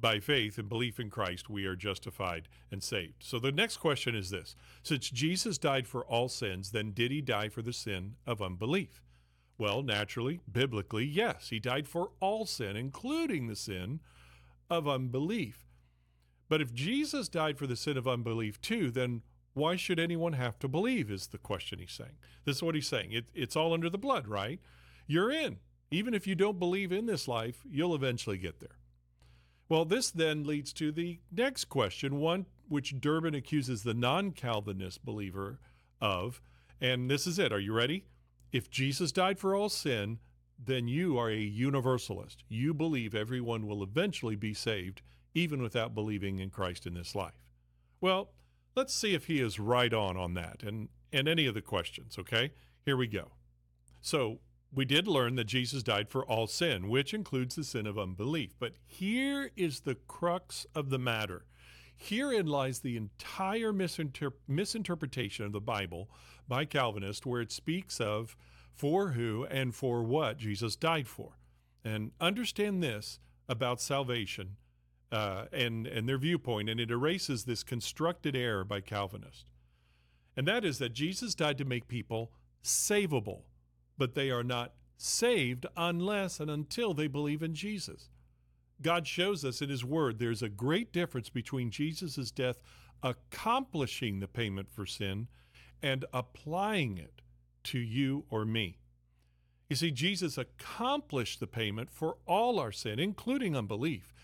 by 0.00 0.20
faith 0.20 0.58
and 0.58 0.68
belief 0.68 1.00
in 1.00 1.10
Christ, 1.10 1.50
we 1.50 1.66
are 1.66 1.76
justified 1.76 2.48
and 2.70 2.82
saved. 2.82 3.22
So 3.24 3.38
the 3.38 3.52
next 3.52 3.78
question 3.78 4.14
is 4.14 4.30
this 4.30 4.54
Since 4.82 5.10
Jesus 5.10 5.58
died 5.58 5.86
for 5.86 6.04
all 6.04 6.28
sins, 6.28 6.70
then 6.70 6.92
did 6.92 7.10
he 7.10 7.20
die 7.20 7.48
for 7.48 7.62
the 7.62 7.72
sin 7.72 8.14
of 8.26 8.40
unbelief? 8.40 9.02
Well, 9.58 9.82
naturally, 9.82 10.40
biblically, 10.50 11.04
yes, 11.04 11.48
he 11.50 11.58
died 11.58 11.88
for 11.88 12.12
all 12.20 12.46
sin, 12.46 12.76
including 12.76 13.48
the 13.48 13.56
sin 13.56 14.00
of 14.70 14.86
unbelief. 14.86 15.66
But 16.48 16.60
if 16.62 16.72
Jesus 16.72 17.28
died 17.28 17.58
for 17.58 17.66
the 17.66 17.76
sin 17.76 17.96
of 17.96 18.08
unbelief 18.08 18.60
too, 18.60 18.90
then 18.90 19.22
why 19.54 19.76
should 19.76 19.98
anyone 19.98 20.34
have 20.34 20.58
to 20.60 20.68
believe? 20.68 21.10
Is 21.10 21.26
the 21.26 21.38
question 21.38 21.80
he's 21.80 21.92
saying. 21.92 22.16
This 22.44 22.56
is 22.56 22.62
what 22.62 22.76
he's 22.76 22.86
saying. 22.86 23.12
It, 23.12 23.26
it's 23.34 23.56
all 23.56 23.74
under 23.74 23.90
the 23.90 23.98
blood, 23.98 24.28
right? 24.28 24.60
You're 25.06 25.30
in. 25.30 25.58
Even 25.90 26.14
if 26.14 26.26
you 26.26 26.34
don't 26.34 26.58
believe 26.58 26.92
in 26.92 27.06
this 27.06 27.26
life, 27.26 27.62
you'll 27.68 27.94
eventually 27.94 28.38
get 28.38 28.60
there. 28.60 28.78
Well, 29.68 29.84
this 29.84 30.10
then 30.10 30.44
leads 30.44 30.72
to 30.74 30.92
the 30.92 31.20
next 31.30 31.66
question, 31.66 32.18
one 32.18 32.46
which 32.68 33.00
Durbin 33.00 33.34
accuses 33.34 33.82
the 33.82 33.94
non 33.94 34.32
Calvinist 34.32 35.04
believer 35.04 35.60
of. 36.00 36.40
And 36.80 37.10
this 37.10 37.26
is 37.26 37.38
it. 37.38 37.52
Are 37.52 37.60
you 37.60 37.72
ready? 37.72 38.04
If 38.52 38.70
Jesus 38.70 39.12
died 39.12 39.38
for 39.38 39.54
all 39.54 39.68
sin, 39.68 40.18
then 40.62 40.88
you 40.88 41.18
are 41.18 41.30
a 41.30 41.36
universalist. 41.36 42.44
You 42.48 42.72
believe 42.72 43.14
everyone 43.14 43.66
will 43.66 43.82
eventually 43.82 44.36
be 44.36 44.54
saved, 44.54 45.02
even 45.34 45.62
without 45.62 45.94
believing 45.94 46.38
in 46.38 46.50
Christ 46.50 46.86
in 46.86 46.94
this 46.94 47.14
life. 47.14 47.44
Well, 48.00 48.30
let's 48.74 48.94
see 48.94 49.14
if 49.14 49.26
he 49.26 49.40
is 49.40 49.58
right 49.58 49.92
on 49.92 50.16
on 50.16 50.34
that 50.34 50.62
and, 50.62 50.88
and 51.12 51.28
any 51.28 51.46
of 51.46 51.54
the 51.54 51.62
questions, 51.62 52.16
okay? 52.18 52.52
Here 52.84 52.96
we 52.96 53.06
go. 53.06 53.32
So, 54.00 54.38
we 54.72 54.84
did 54.84 55.08
learn 55.08 55.36
that 55.36 55.44
Jesus 55.44 55.82
died 55.82 56.08
for 56.08 56.24
all 56.24 56.46
sin, 56.46 56.88
which 56.88 57.14
includes 57.14 57.54
the 57.54 57.64
sin 57.64 57.86
of 57.86 57.98
unbelief. 57.98 58.54
But 58.58 58.74
here 58.84 59.50
is 59.56 59.80
the 59.80 59.94
crux 59.94 60.66
of 60.74 60.90
the 60.90 60.98
matter. 60.98 61.46
Herein 61.96 62.46
lies 62.46 62.80
the 62.80 62.96
entire 62.96 63.72
misinter- 63.72 64.32
misinterpretation 64.46 65.44
of 65.44 65.52
the 65.52 65.60
Bible 65.60 66.10
by 66.46 66.64
Calvinists, 66.64 67.26
where 67.26 67.40
it 67.40 67.50
speaks 67.50 68.00
of 68.00 68.36
for 68.72 69.10
who 69.10 69.46
and 69.46 69.74
for 69.74 70.02
what 70.02 70.38
Jesus 70.38 70.76
died 70.76 71.08
for. 71.08 71.38
And 71.84 72.12
understand 72.20 72.82
this 72.82 73.18
about 73.48 73.80
salvation 73.80 74.56
uh, 75.10 75.46
and, 75.52 75.86
and 75.86 76.08
their 76.08 76.18
viewpoint, 76.18 76.68
and 76.68 76.78
it 76.78 76.90
erases 76.90 77.44
this 77.44 77.62
constructed 77.62 78.36
error 78.36 78.64
by 78.64 78.80
Calvinists. 78.80 79.50
And 80.36 80.46
that 80.46 80.64
is 80.64 80.78
that 80.78 80.92
Jesus 80.92 81.34
died 81.34 81.58
to 81.58 81.64
make 81.64 81.88
people 81.88 82.30
savable, 82.62 83.42
but 83.98 84.14
they 84.14 84.30
are 84.30 84.44
not 84.44 84.72
saved 84.96 85.66
unless 85.76 86.40
and 86.40 86.50
until 86.50 86.94
they 86.94 87.06
believe 87.06 87.42
in 87.42 87.54
Jesus. 87.54 88.08
God 88.80 89.06
shows 89.06 89.44
us 89.44 89.60
in 89.60 89.68
His 89.68 89.84
Word 89.84 90.18
there's 90.18 90.42
a 90.42 90.48
great 90.48 90.92
difference 90.92 91.28
between 91.28 91.70
Jesus' 91.70 92.30
death 92.30 92.62
accomplishing 93.02 94.20
the 94.20 94.28
payment 94.28 94.70
for 94.70 94.86
sin 94.86 95.28
and 95.82 96.04
applying 96.12 96.98
it 96.98 97.22
to 97.64 97.78
you 97.78 98.24
or 98.30 98.44
me. 98.44 98.78
You 99.68 99.76
see, 99.76 99.90
Jesus 99.90 100.38
accomplished 100.38 101.40
the 101.40 101.46
payment 101.46 101.90
for 101.90 102.16
all 102.26 102.58
our 102.58 102.72
sin, 102.72 102.98
including 102.98 103.54
unbelief, 103.54 104.14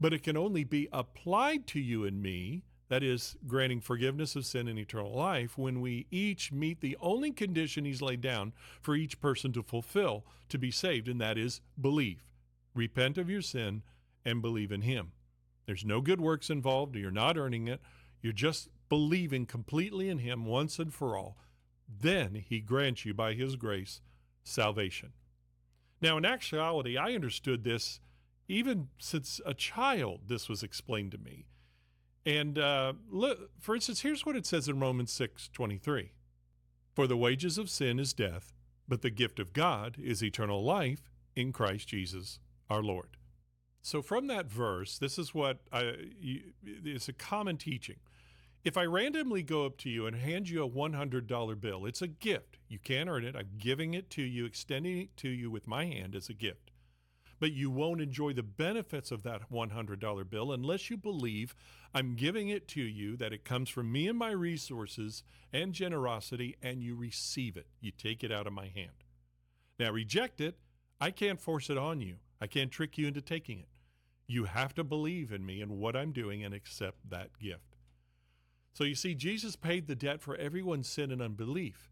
but 0.00 0.12
it 0.12 0.22
can 0.22 0.36
only 0.36 0.64
be 0.64 0.88
applied 0.92 1.66
to 1.68 1.80
you 1.80 2.04
and 2.04 2.22
me, 2.22 2.62
that 2.88 3.02
is, 3.02 3.36
granting 3.46 3.80
forgiveness 3.80 4.36
of 4.36 4.44
sin 4.44 4.68
and 4.68 4.78
eternal 4.78 5.14
life, 5.14 5.56
when 5.56 5.80
we 5.80 6.06
each 6.10 6.52
meet 6.52 6.80
the 6.80 6.96
only 7.00 7.32
condition 7.32 7.84
He's 7.84 8.02
laid 8.02 8.20
down 8.20 8.52
for 8.80 8.94
each 8.94 9.20
person 9.20 9.52
to 9.52 9.62
fulfill 9.62 10.24
to 10.50 10.58
be 10.58 10.70
saved, 10.70 11.08
and 11.08 11.20
that 11.20 11.38
is 11.38 11.60
belief. 11.80 12.30
Repent 12.74 13.16
of 13.18 13.30
your 13.30 13.42
sin 13.42 13.82
and 14.24 14.42
believe 14.42 14.70
in 14.70 14.82
Him. 14.82 15.12
There's 15.66 15.84
no 15.84 16.00
good 16.00 16.20
works 16.20 16.50
involved. 16.50 16.96
You're 16.96 17.10
not 17.10 17.38
earning 17.38 17.68
it. 17.68 17.80
You're 18.20 18.32
just 18.32 18.68
believing 18.88 19.46
completely 19.46 20.08
in 20.08 20.18
Him 20.18 20.44
once 20.44 20.78
and 20.78 20.92
for 20.92 21.16
all. 21.16 21.38
Then 21.88 22.34
He 22.34 22.60
grants 22.60 23.04
you 23.04 23.14
by 23.14 23.34
His 23.34 23.56
grace 23.56 24.00
salvation. 24.42 25.12
Now, 26.02 26.18
in 26.18 26.24
actuality, 26.26 26.98
I 26.98 27.14
understood 27.14 27.64
this 27.64 28.00
even 28.46 28.88
since 28.98 29.40
a 29.46 29.54
child, 29.54 30.22
this 30.26 30.48
was 30.48 30.62
explained 30.62 31.12
to 31.12 31.18
me. 31.18 31.46
And 32.26 32.58
uh, 32.58 32.94
look, 33.10 33.50
for 33.60 33.74
instance, 33.74 34.00
here's 34.00 34.24
what 34.24 34.36
it 34.36 34.46
says 34.46 34.68
in 34.68 34.80
Romans 34.80 35.12
6 35.12 35.48
23. 35.52 36.12
For 36.94 37.06
the 37.06 37.16
wages 37.16 37.58
of 37.58 37.68
sin 37.68 37.98
is 37.98 38.12
death, 38.12 38.52
but 38.88 39.02
the 39.02 39.10
gift 39.10 39.38
of 39.38 39.52
God 39.52 39.96
is 40.02 40.22
eternal 40.22 40.64
life 40.64 41.10
in 41.34 41.52
Christ 41.52 41.88
Jesus 41.88 42.38
our 42.70 42.82
Lord. 42.82 43.16
So, 43.82 44.00
from 44.00 44.28
that 44.28 44.46
verse, 44.46 44.96
this 44.96 45.18
is 45.18 45.34
what 45.34 45.58
I, 45.70 45.94
it's 46.64 47.08
a 47.08 47.12
common 47.12 47.58
teaching. 47.58 47.96
If 48.64 48.78
I 48.78 48.84
randomly 48.84 49.42
go 49.42 49.66
up 49.66 49.76
to 49.78 49.90
you 49.90 50.06
and 50.06 50.16
hand 50.16 50.48
you 50.48 50.64
a 50.64 50.70
$100 50.70 51.60
bill, 51.60 51.84
it's 51.84 52.00
a 52.00 52.08
gift. 52.08 52.56
You 52.66 52.78
can't 52.78 53.10
earn 53.10 53.24
it. 53.24 53.36
I'm 53.36 53.50
giving 53.58 53.92
it 53.92 54.08
to 54.10 54.22
you, 54.22 54.46
extending 54.46 54.96
it 54.96 55.16
to 55.18 55.28
you 55.28 55.50
with 55.50 55.66
my 55.66 55.84
hand 55.84 56.14
as 56.14 56.30
a 56.30 56.34
gift. 56.34 56.70
But 57.40 57.52
you 57.52 57.70
won't 57.70 58.00
enjoy 58.00 58.32
the 58.32 58.42
benefits 58.42 59.10
of 59.10 59.22
that 59.24 59.50
$100 59.50 60.30
bill 60.30 60.52
unless 60.52 60.88
you 60.88 60.96
believe 60.96 61.54
I'm 61.92 62.14
giving 62.14 62.48
it 62.48 62.66
to 62.68 62.82
you, 62.82 63.16
that 63.16 63.32
it 63.32 63.44
comes 63.44 63.68
from 63.68 63.92
me 63.92 64.08
and 64.08 64.18
my 64.18 64.30
resources 64.30 65.22
and 65.52 65.72
generosity, 65.72 66.56
and 66.62 66.82
you 66.82 66.96
receive 66.96 67.56
it. 67.56 67.66
You 67.80 67.92
take 67.92 68.24
it 68.24 68.32
out 68.32 68.46
of 68.46 68.52
my 68.52 68.68
hand. 68.68 69.04
Now, 69.78 69.90
reject 69.90 70.40
it. 70.40 70.56
I 71.00 71.10
can't 71.10 71.40
force 71.40 71.70
it 71.70 71.78
on 71.78 72.00
you. 72.00 72.16
I 72.40 72.46
can't 72.46 72.70
trick 72.70 72.98
you 72.98 73.06
into 73.06 73.20
taking 73.20 73.58
it. 73.58 73.68
You 74.26 74.44
have 74.44 74.74
to 74.74 74.84
believe 74.84 75.32
in 75.32 75.44
me 75.44 75.60
and 75.60 75.78
what 75.78 75.96
I'm 75.96 76.12
doing 76.12 76.42
and 76.44 76.54
accept 76.54 77.10
that 77.10 77.38
gift. 77.38 77.76
So 78.72 78.84
you 78.84 78.94
see, 78.94 79.14
Jesus 79.14 79.54
paid 79.54 79.86
the 79.86 79.94
debt 79.94 80.20
for 80.20 80.36
everyone's 80.36 80.88
sin 80.88 81.12
and 81.12 81.22
unbelief, 81.22 81.90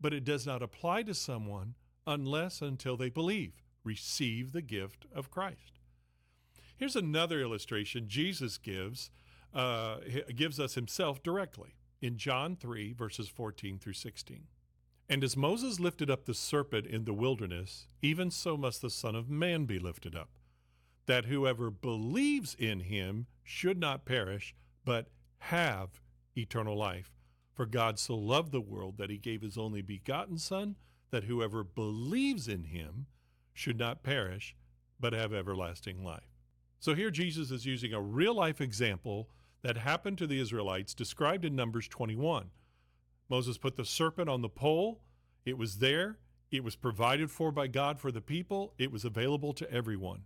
but 0.00 0.14
it 0.14 0.24
does 0.24 0.46
not 0.46 0.62
apply 0.62 1.02
to 1.04 1.14
someone 1.14 1.74
unless 2.06 2.62
until 2.62 2.96
they 2.96 3.08
believe, 3.08 3.62
receive 3.84 4.52
the 4.52 4.62
gift 4.62 5.06
of 5.14 5.30
Christ. 5.30 5.78
Here's 6.76 6.96
another 6.96 7.40
illustration 7.40 8.08
Jesus 8.08 8.58
gives 8.58 9.10
uh, 9.52 9.96
gives 10.34 10.60
us 10.60 10.74
himself 10.74 11.22
directly 11.22 11.74
in 12.00 12.16
John 12.16 12.56
3 12.56 12.92
verses 12.92 13.28
14 13.28 13.78
through 13.78 13.94
16. 13.94 14.44
And 15.08 15.24
as 15.24 15.36
Moses 15.36 15.80
lifted 15.80 16.08
up 16.08 16.24
the 16.24 16.34
serpent 16.34 16.86
in 16.86 17.04
the 17.04 17.12
wilderness, 17.12 17.88
even 18.00 18.30
so 18.30 18.56
must 18.56 18.80
the 18.80 18.90
Son 18.90 19.16
of 19.16 19.28
Man 19.28 19.64
be 19.64 19.80
lifted 19.80 20.14
up 20.14 20.30
that 21.10 21.24
whoever 21.24 21.72
believes 21.72 22.54
in 22.54 22.78
him 22.78 23.26
should 23.42 23.80
not 23.80 24.04
perish, 24.04 24.54
but 24.84 25.08
have 25.38 26.00
eternal 26.36 26.76
life. 26.76 27.16
For 27.52 27.66
God 27.66 27.98
so 27.98 28.16
loved 28.16 28.52
the 28.52 28.60
world 28.60 28.96
that 28.98 29.10
he 29.10 29.18
gave 29.18 29.42
his 29.42 29.58
only 29.58 29.82
begotten 29.82 30.38
Son, 30.38 30.76
that 31.10 31.24
whoever 31.24 31.64
believes 31.64 32.46
in 32.46 32.62
him 32.62 33.06
should 33.60 33.78
not 33.78 34.02
perish, 34.02 34.56
but 34.98 35.12
have 35.12 35.34
everlasting 35.34 36.02
life. 36.02 36.32
So 36.78 36.94
here 36.94 37.10
Jesus 37.10 37.50
is 37.50 37.66
using 37.66 37.92
a 37.92 38.00
real 38.00 38.34
life 38.34 38.60
example 38.60 39.28
that 39.62 39.76
happened 39.76 40.16
to 40.18 40.26
the 40.26 40.40
Israelites 40.40 40.94
described 40.94 41.44
in 41.44 41.54
Numbers 41.54 41.86
21. 41.86 42.50
Moses 43.28 43.58
put 43.58 43.76
the 43.76 43.84
serpent 43.84 44.30
on 44.30 44.40
the 44.40 44.48
pole, 44.48 45.02
it 45.44 45.58
was 45.58 45.76
there, 45.78 46.18
it 46.50 46.64
was 46.64 46.74
provided 46.74 47.30
for 47.30 47.52
by 47.52 47.66
God 47.66 48.00
for 48.00 48.10
the 48.10 48.22
people, 48.22 48.72
it 48.78 48.90
was 48.90 49.04
available 49.04 49.52
to 49.52 49.70
everyone. 49.70 50.24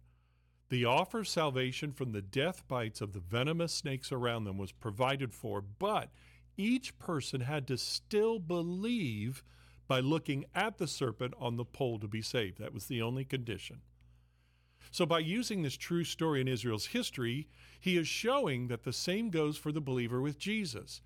The 0.70 0.84
offer 0.84 1.20
of 1.20 1.28
salvation 1.28 1.92
from 1.92 2.12
the 2.12 2.22
death 2.22 2.66
bites 2.68 3.00
of 3.00 3.12
the 3.12 3.20
venomous 3.20 3.74
snakes 3.74 4.12
around 4.12 4.44
them 4.44 4.56
was 4.56 4.72
provided 4.72 5.34
for, 5.34 5.60
but 5.60 6.10
each 6.56 6.98
person 6.98 7.40
had 7.40 7.66
to 7.66 7.76
still 7.76 8.38
believe 8.38 9.42
by 9.86 10.00
looking 10.00 10.44
at 10.54 10.78
the 10.78 10.86
serpent 10.86 11.34
on 11.38 11.56
the 11.56 11.64
pole 11.64 11.98
to 11.98 12.08
be 12.08 12.22
saved. 12.22 12.58
That 12.58 12.74
was 12.74 12.86
the 12.86 13.02
only 13.02 13.24
condition. 13.24 13.80
So, 14.90 15.06
by 15.06 15.20
using 15.20 15.62
this 15.62 15.76
true 15.76 16.04
story 16.04 16.40
in 16.40 16.48
Israel's 16.48 16.86
history, 16.86 17.48
he 17.80 17.96
is 17.96 18.06
showing 18.06 18.68
that 18.68 18.84
the 18.84 18.92
same 18.92 19.30
goes 19.30 19.56
for 19.56 19.72
the 19.72 19.80
believer 19.80 20.20
with 20.20 20.38
Jesus. 20.38 21.00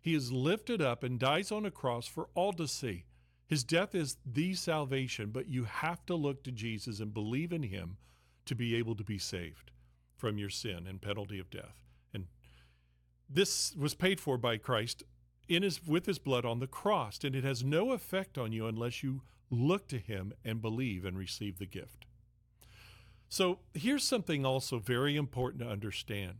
He 0.00 0.14
is 0.14 0.32
lifted 0.32 0.80
up 0.80 1.02
and 1.02 1.18
dies 1.18 1.50
on 1.50 1.66
a 1.66 1.70
cross 1.70 2.06
for 2.06 2.28
all 2.34 2.52
to 2.54 2.68
see. 2.68 3.04
His 3.46 3.64
death 3.64 3.94
is 3.94 4.16
the 4.24 4.54
salvation, 4.54 5.30
but 5.30 5.48
you 5.48 5.64
have 5.64 6.04
to 6.06 6.14
look 6.14 6.42
to 6.44 6.52
Jesus 6.52 7.00
and 7.00 7.12
believe 7.12 7.52
in 7.52 7.64
him 7.64 7.98
to 8.46 8.54
be 8.54 8.74
able 8.76 8.94
to 8.96 9.04
be 9.04 9.18
saved 9.18 9.70
from 10.16 10.38
your 10.38 10.50
sin 10.50 10.86
and 10.86 11.00
penalty 11.00 11.38
of 11.38 11.50
death. 11.50 11.84
And 12.12 12.26
this 13.28 13.74
was 13.74 13.94
paid 13.94 14.20
for 14.20 14.38
by 14.38 14.56
Christ 14.56 15.02
in 15.48 15.62
his 15.62 15.86
with 15.86 16.06
his 16.06 16.18
blood 16.18 16.44
on 16.44 16.60
the 16.60 16.66
cross, 16.66 17.18
and 17.24 17.34
it 17.34 17.44
has 17.44 17.64
no 17.64 17.92
effect 17.92 18.38
on 18.38 18.52
you 18.52 18.66
unless 18.66 19.02
you 19.02 19.22
look 19.50 19.86
to 19.88 19.98
him 19.98 20.32
and 20.44 20.62
believe 20.62 21.04
and 21.04 21.18
receive 21.18 21.58
the 21.58 21.66
gift. 21.66 22.06
So 23.28 23.58
here's 23.74 24.04
something 24.04 24.44
also 24.44 24.78
very 24.78 25.16
important 25.16 25.62
to 25.62 25.68
understand. 25.68 26.34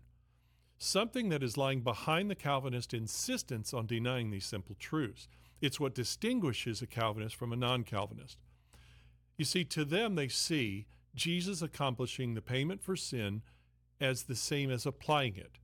Something 0.79 1.29
that 1.29 1.43
is 1.43 1.57
lying 1.57 1.81
behind 1.81 2.31
the 2.31 2.35
Calvinist 2.35 2.93
insistence 2.95 3.73
on 3.73 3.87
denying 3.87 4.31
these 4.31 4.47
simple 4.47 4.77
truths. 4.79 5.29
It's 5.61 5.81
what 5.81 5.95
distinguishes 5.95 6.83
a 6.83 6.87
Calvinist 6.87 7.37
from 7.37 7.53
a 7.53 7.57
non 7.57 7.85
Calvinist. 7.85 8.39
You 9.37 9.45
see, 9.45 9.65
to 9.65 9.85
them, 9.85 10.15
they 10.15 10.29
see 10.29 10.87
Jesus 11.15 11.63
accomplishing 11.63 12.35
the 12.35 12.43
payment 12.43 12.83
for 12.83 12.97
sin 12.97 13.43
as 14.01 14.25
the 14.25 14.37
same 14.37 14.71
as 14.71 14.87
applying 14.87 15.37
it. 15.37 15.59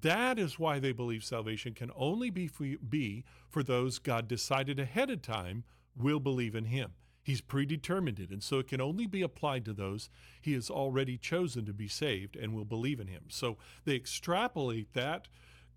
That 0.00 0.38
is 0.38 0.58
why 0.58 0.78
they 0.78 0.92
believe 0.92 1.22
salvation 1.22 1.74
can 1.74 1.90
only 1.94 2.30
be 2.30 2.46
for, 2.46 2.66
be 2.88 3.24
for 3.48 3.62
those 3.62 3.98
God 3.98 4.26
decided 4.26 4.80
ahead 4.80 5.10
of 5.10 5.22
time 5.22 5.64
will 5.94 6.20
believe 6.20 6.54
in 6.54 6.64
Him. 6.64 6.92
He's 7.22 7.40
predetermined 7.40 8.18
it, 8.18 8.30
and 8.30 8.42
so 8.42 8.58
it 8.58 8.66
can 8.66 8.80
only 8.80 9.06
be 9.06 9.22
applied 9.22 9.64
to 9.66 9.72
those 9.72 10.10
He 10.40 10.54
has 10.54 10.70
already 10.70 11.16
chosen 11.16 11.64
to 11.66 11.72
be 11.72 11.88
saved 11.88 12.34
and 12.34 12.54
will 12.54 12.64
believe 12.64 12.98
in 12.98 13.06
Him. 13.06 13.24
So 13.28 13.58
they 13.84 13.94
extrapolate 13.94 14.92
that 14.94 15.28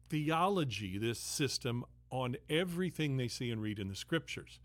theology, 0.10 0.98
this 0.98 1.19
system, 1.19 1.84
on 2.10 2.38
everything 2.50 3.17
they 3.17 3.27
see 3.27 3.51
and 3.51 3.62
read 3.62 3.79
in 3.79 3.89
the 3.89 3.95
Scriptures. 3.95 4.60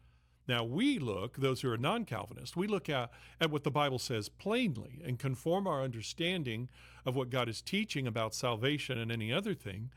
Now, 0.48 0.64
we 0.64 0.98
look, 0.98 1.36
those 1.36 1.60
who 1.60 1.70
are 1.70 1.78
non 1.78 2.04
Calvinist, 2.04 2.56
we 2.56 2.66
look 2.66 2.88
at, 2.88 3.10
at 3.40 3.50
what 3.50 3.62
the 3.62 3.70
Bible 3.70 3.98
says 3.98 4.28
plainly 4.28 5.00
and 5.04 5.18
conform 5.18 5.66
our 5.66 5.82
understanding 5.82 6.68
of 7.04 7.14
what 7.14 7.30
God 7.30 7.48
is 7.48 7.62
teaching 7.62 8.06
about 8.06 8.34
salvation 8.34 8.98
and 8.98 9.12
any 9.12 9.32
other 9.32 9.54
thing 9.54 9.90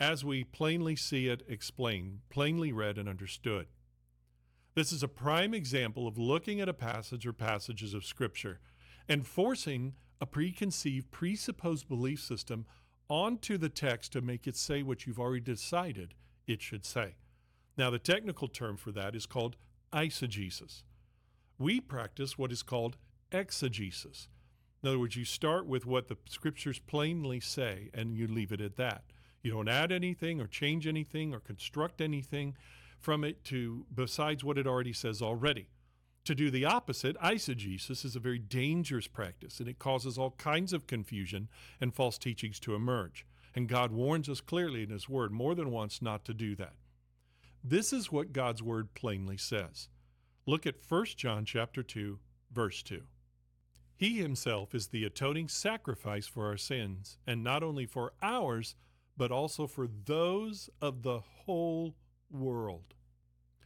as 0.00 0.24
we 0.24 0.44
plainly 0.44 0.96
see 0.96 1.26
it 1.26 1.42
explained, 1.48 2.20
plainly 2.30 2.72
read 2.72 2.98
and 2.98 3.08
understood. 3.08 3.66
This 4.74 4.92
is 4.92 5.02
a 5.02 5.08
prime 5.08 5.54
example 5.54 6.06
of 6.06 6.18
looking 6.18 6.60
at 6.60 6.68
a 6.68 6.74
passage 6.74 7.26
or 7.26 7.32
passages 7.32 7.94
of 7.94 8.04
Scripture 8.04 8.60
and 9.08 9.26
forcing 9.26 9.94
a 10.20 10.26
preconceived, 10.26 11.10
presupposed 11.10 11.88
belief 11.88 12.20
system 12.20 12.66
onto 13.08 13.58
the 13.58 13.68
text 13.68 14.12
to 14.12 14.20
make 14.20 14.46
it 14.46 14.56
say 14.56 14.82
what 14.82 15.06
you've 15.06 15.18
already 15.18 15.40
decided 15.40 16.14
it 16.46 16.62
should 16.62 16.84
say. 16.84 17.16
Now, 17.76 17.90
the 17.90 17.98
technical 17.98 18.48
term 18.48 18.76
for 18.76 18.92
that 18.92 19.14
is 19.14 19.26
called 19.26 19.56
eisegesis. 19.92 20.82
We 21.58 21.80
practice 21.80 22.38
what 22.38 22.52
is 22.52 22.62
called 22.62 22.96
exegesis. 23.32 24.28
In 24.82 24.88
other 24.88 24.98
words, 24.98 25.16
you 25.16 25.24
start 25.24 25.66
with 25.66 25.86
what 25.86 26.08
the 26.08 26.16
scriptures 26.28 26.78
plainly 26.78 27.40
say 27.40 27.90
and 27.92 28.16
you 28.16 28.28
leave 28.28 28.52
it 28.52 28.60
at 28.60 28.76
that. 28.76 29.04
You 29.42 29.52
don't 29.52 29.68
add 29.68 29.90
anything 29.90 30.40
or 30.40 30.46
change 30.46 30.86
anything 30.86 31.34
or 31.34 31.40
construct 31.40 32.00
anything 32.00 32.56
from 32.98 33.24
it 33.24 33.44
to 33.44 33.86
besides 33.92 34.44
what 34.44 34.58
it 34.58 34.66
already 34.66 34.92
says 34.92 35.20
already. 35.20 35.68
To 36.24 36.34
do 36.34 36.50
the 36.50 36.64
opposite, 36.64 37.16
eisegesis 37.20 38.04
is 38.04 38.14
a 38.14 38.20
very 38.20 38.38
dangerous 38.38 39.06
practice 39.06 39.60
and 39.60 39.68
it 39.68 39.78
causes 39.78 40.18
all 40.18 40.32
kinds 40.32 40.72
of 40.72 40.86
confusion 40.86 41.48
and 41.80 41.94
false 41.94 42.18
teachings 42.18 42.60
to 42.60 42.74
emerge. 42.74 43.26
And 43.54 43.68
God 43.68 43.92
warns 43.92 44.28
us 44.28 44.40
clearly 44.40 44.82
in 44.82 44.90
his 44.90 45.08
word 45.08 45.32
more 45.32 45.54
than 45.54 45.70
once 45.70 46.02
not 46.02 46.24
to 46.26 46.34
do 46.34 46.54
that. 46.56 46.74
This 47.62 47.92
is 47.92 48.12
what 48.12 48.32
God's 48.32 48.62
word 48.62 48.94
plainly 48.94 49.36
says. 49.36 49.88
Look 50.46 50.66
at 50.66 50.76
1 50.88 51.04
John 51.16 51.44
chapter 51.44 51.82
2, 51.82 52.18
verse 52.52 52.82
2. 52.82 53.02
He 53.96 54.18
himself 54.18 54.74
is 54.74 54.88
the 54.88 55.04
atoning 55.04 55.48
sacrifice 55.48 56.26
for 56.26 56.46
our 56.46 56.56
sins, 56.56 57.18
and 57.26 57.42
not 57.42 57.62
only 57.62 57.84
for 57.84 58.12
ours, 58.22 58.76
but 59.16 59.32
also 59.32 59.66
for 59.66 59.88
those 59.88 60.70
of 60.80 61.02
the 61.02 61.18
whole 61.18 61.96
world. 62.30 62.94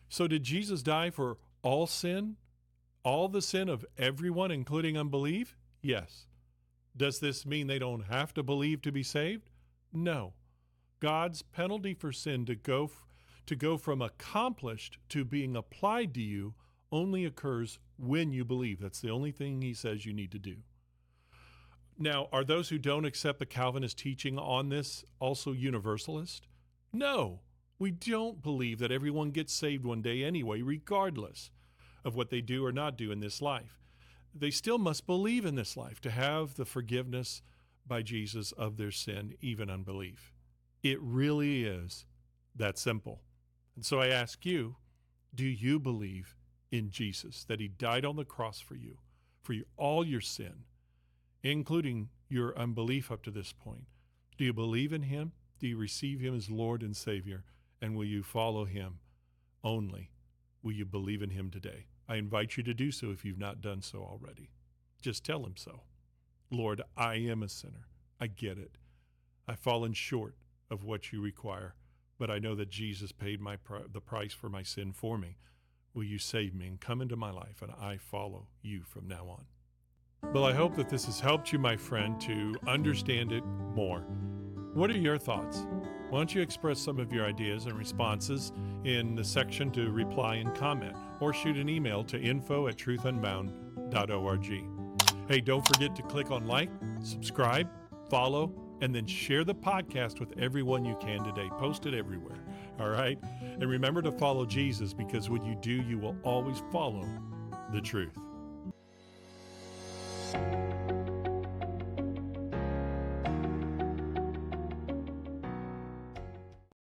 So, 0.09 0.26
did 0.26 0.42
Jesus 0.42 0.83
die 0.83 1.11
for 1.11 1.37
all 1.62 1.87
sin? 1.87 2.37
All 3.05 3.28
the 3.28 3.42
sin 3.42 3.68
of 3.68 3.85
everyone, 3.98 4.50
including 4.50 4.96
unbelief? 4.96 5.57
Yes. 5.83 6.26
Does 6.96 7.20
this 7.20 7.44
mean 7.44 7.66
they 7.66 7.78
don't 7.78 8.05
have 8.05 8.33
to 8.35 8.42
believe 8.42 8.81
to 8.83 8.92
be 8.92 9.02
saved? 9.02 9.50
No. 9.92 10.33
God's 11.00 11.42
penalty 11.42 11.94
for 11.94 12.12
sin 12.12 12.46
to 12.46 12.55
go 12.55 12.87
to 13.46 13.57
go 13.57 13.76
from 13.76 14.02
accomplished 14.02 14.98
to 15.11 15.24
being 15.24 15.57
applied 15.57 16.14
to 16.14 16.20
you 16.20 16.55
only 16.90 17.24
occurs 17.24 17.78
when 17.96 18.33
you 18.33 18.44
believe. 18.44 18.81
That's 18.81 19.00
the 19.00 19.11
only 19.11 19.33
thing 19.33 19.62
he 19.62 19.74
says 19.74 20.07
you 20.07 20.12
need 20.12 20.33
to 20.33 20.38
do. 20.38 20.57
Now, 21.98 22.28
are 22.33 22.44
those 22.44 22.68
who 22.68 22.78
don't 22.78 23.05
accept 23.05 23.38
the 23.38 23.46
Calvinist 23.46 23.98
teaching 23.98 24.38
on 24.38 24.68
this 24.68 25.05
also 25.20 25.52
universalist? 25.52 26.46
No, 26.92 27.40
we 27.78 27.90
don't 27.90 28.42
believe 28.42 28.78
that 28.78 28.92
everyone 28.92 29.31
gets 29.31 29.52
saved 29.52 29.85
one 29.85 30.02
day 30.02 30.22
anyway, 30.22 30.62
regardless 30.62 31.50
of 32.05 32.14
what 32.14 32.31
they 32.31 32.40
do 32.40 32.64
or 32.64 32.72
not 32.72 32.96
do 32.96 33.11
in 33.11 33.20
this 33.20 33.40
life. 33.40 33.78
They 34.35 34.50
still 34.50 34.78
must 34.78 35.07
believe 35.07 35.44
in 35.44 35.55
this 35.55 35.76
life 35.76 36.00
to 36.02 36.11
have 36.11 36.55
the 36.55 36.64
forgiveness 36.64 37.42
by 37.87 38.02
Jesus 38.02 38.52
of 38.52 38.76
their 38.76 38.90
sin, 38.90 39.35
even 39.40 39.70
unbelief. 39.70 40.33
It 40.83 40.98
really 41.00 41.64
is 41.64 42.07
that 42.57 42.78
simple. 42.78 43.20
And 43.74 43.85
so 43.85 44.00
I 44.00 44.08
ask 44.08 44.44
you, 44.44 44.76
do 45.35 45.44
you 45.44 45.78
believe 45.78 46.37
in 46.70 46.90
Jesus, 46.90 47.44
that 47.44 47.61
he 47.61 47.68
died 47.68 48.04
on 48.04 48.16
the 48.16 48.24
cross 48.24 48.61
for 48.61 48.74
you, 48.74 48.98
for 49.42 49.52
you, 49.52 49.64
all 49.76 50.06
your 50.06 50.20
sin, 50.20 50.64
including 51.42 52.08
your 52.28 52.56
unbelief 52.58 53.11
up 53.11 53.22
to 53.24 53.30
this 53.30 53.52
point? 53.52 53.85
Do 54.38 54.44
you 54.44 54.52
believe 54.52 54.92
in 54.92 55.02
him? 55.02 55.32
Do 55.58 55.66
you 55.66 55.76
receive 55.76 56.20
him 56.20 56.35
as 56.35 56.50
Lord 56.50 56.82
and 56.82 56.96
Savior? 56.96 57.44
And 57.80 57.96
will 57.96 58.04
you 58.04 58.22
follow 58.22 58.64
him 58.64 58.98
only? 59.64 60.11
Will 60.62 60.72
you 60.72 60.85
believe 60.85 61.22
in 61.22 61.30
him 61.30 61.50
today? 61.50 61.87
I 62.08 62.16
invite 62.16 62.56
you 62.56 62.62
to 62.64 62.74
do 62.74 62.90
so 62.90 63.11
if 63.11 63.24
you've 63.24 63.38
not 63.38 63.61
done 63.61 63.82
so 63.82 63.98
already. 64.00 64.50
Just 65.00 65.24
tell 65.24 65.44
him 65.44 65.56
so. 65.56 65.82
Lord, 66.50 66.82
I 66.96 67.14
am 67.14 67.42
a 67.42 67.48
sinner. 67.48 67.88
I 68.20 68.26
get 68.26 68.58
it. 68.58 68.76
I've 69.48 69.58
fallen 69.58 69.92
short 69.92 70.35
of 70.70 70.85
what 70.85 71.12
you 71.12 71.20
require 71.20 71.74
but 72.22 72.30
I 72.30 72.38
know 72.38 72.54
that 72.54 72.70
Jesus 72.70 73.11
paid 73.11 73.40
my 73.40 73.56
pr- 73.56 73.88
the 73.92 74.00
price 74.00 74.32
for 74.32 74.48
my 74.48 74.62
sin 74.62 74.92
for 74.92 75.18
me. 75.18 75.38
Will 75.92 76.04
you 76.04 76.18
save 76.18 76.54
me 76.54 76.68
and 76.68 76.80
come 76.80 77.02
into 77.02 77.16
my 77.16 77.32
life, 77.32 77.62
and 77.62 77.72
I 77.72 77.96
follow 77.96 78.46
you 78.62 78.85
from 78.85 79.08
now 79.08 79.26
on? 79.26 79.46
Well, 80.32 80.44
I 80.44 80.52
hope 80.52 80.76
that 80.76 80.88
this 80.88 81.06
has 81.06 81.18
helped 81.18 81.52
you, 81.52 81.58
my 81.58 81.76
friend, 81.76 82.20
to 82.20 82.54
understand 82.68 83.32
it 83.32 83.42
more. 83.74 84.02
What 84.72 84.88
are 84.90 84.96
your 84.96 85.18
thoughts? 85.18 85.66
Why 86.11 86.20
don't 86.20 86.32
you 86.32 86.42
express 86.42 86.78
some 86.78 87.00
of 87.00 87.12
your 87.12 87.26
ideas 87.26 87.66
and 87.66 87.76
responses 87.76 88.52
in 88.85 89.16
the 89.16 89.24
section 89.24 89.72
to 89.72 89.90
reply 89.90 90.37
and 90.37 90.54
comment, 90.54 90.94
or 91.18 91.32
shoot 91.32 91.56
an 91.56 91.68
email 91.68 92.04
to 92.04 92.20
info 92.20 92.68
at 92.68 92.76
truthunbound.org. 92.76 94.64
Hey, 95.26 95.40
don't 95.40 95.66
forget 95.66 95.96
to 95.96 96.02
click 96.02 96.30
on 96.30 96.46
like, 96.46 96.70
subscribe, 97.02 97.68
follow, 98.08 98.62
and 98.83 98.92
then 98.92 99.07
share 99.07 99.45
the 99.45 99.55
podcast 99.55 100.18
with 100.18 100.37
everyone 100.38 100.85
you 100.85 100.97
can 101.01 101.23
today. 101.23 101.49
Post 101.59 101.87
it 101.87 101.95
everywhere. 101.95 102.37
All 102.81 102.88
right? 102.88 103.16
And 103.40 103.71
remember 103.71 104.03
to 104.03 104.11
follow 104.11 104.45
Jesus 104.45 104.92
because 104.92 105.31
when 105.31 105.45
you 105.45 105.55
do, 105.55 105.71
you 105.71 105.99
will 105.99 106.16
always 106.25 106.61
follow 106.73 107.09
the 107.73 107.81
truth. 107.81 108.18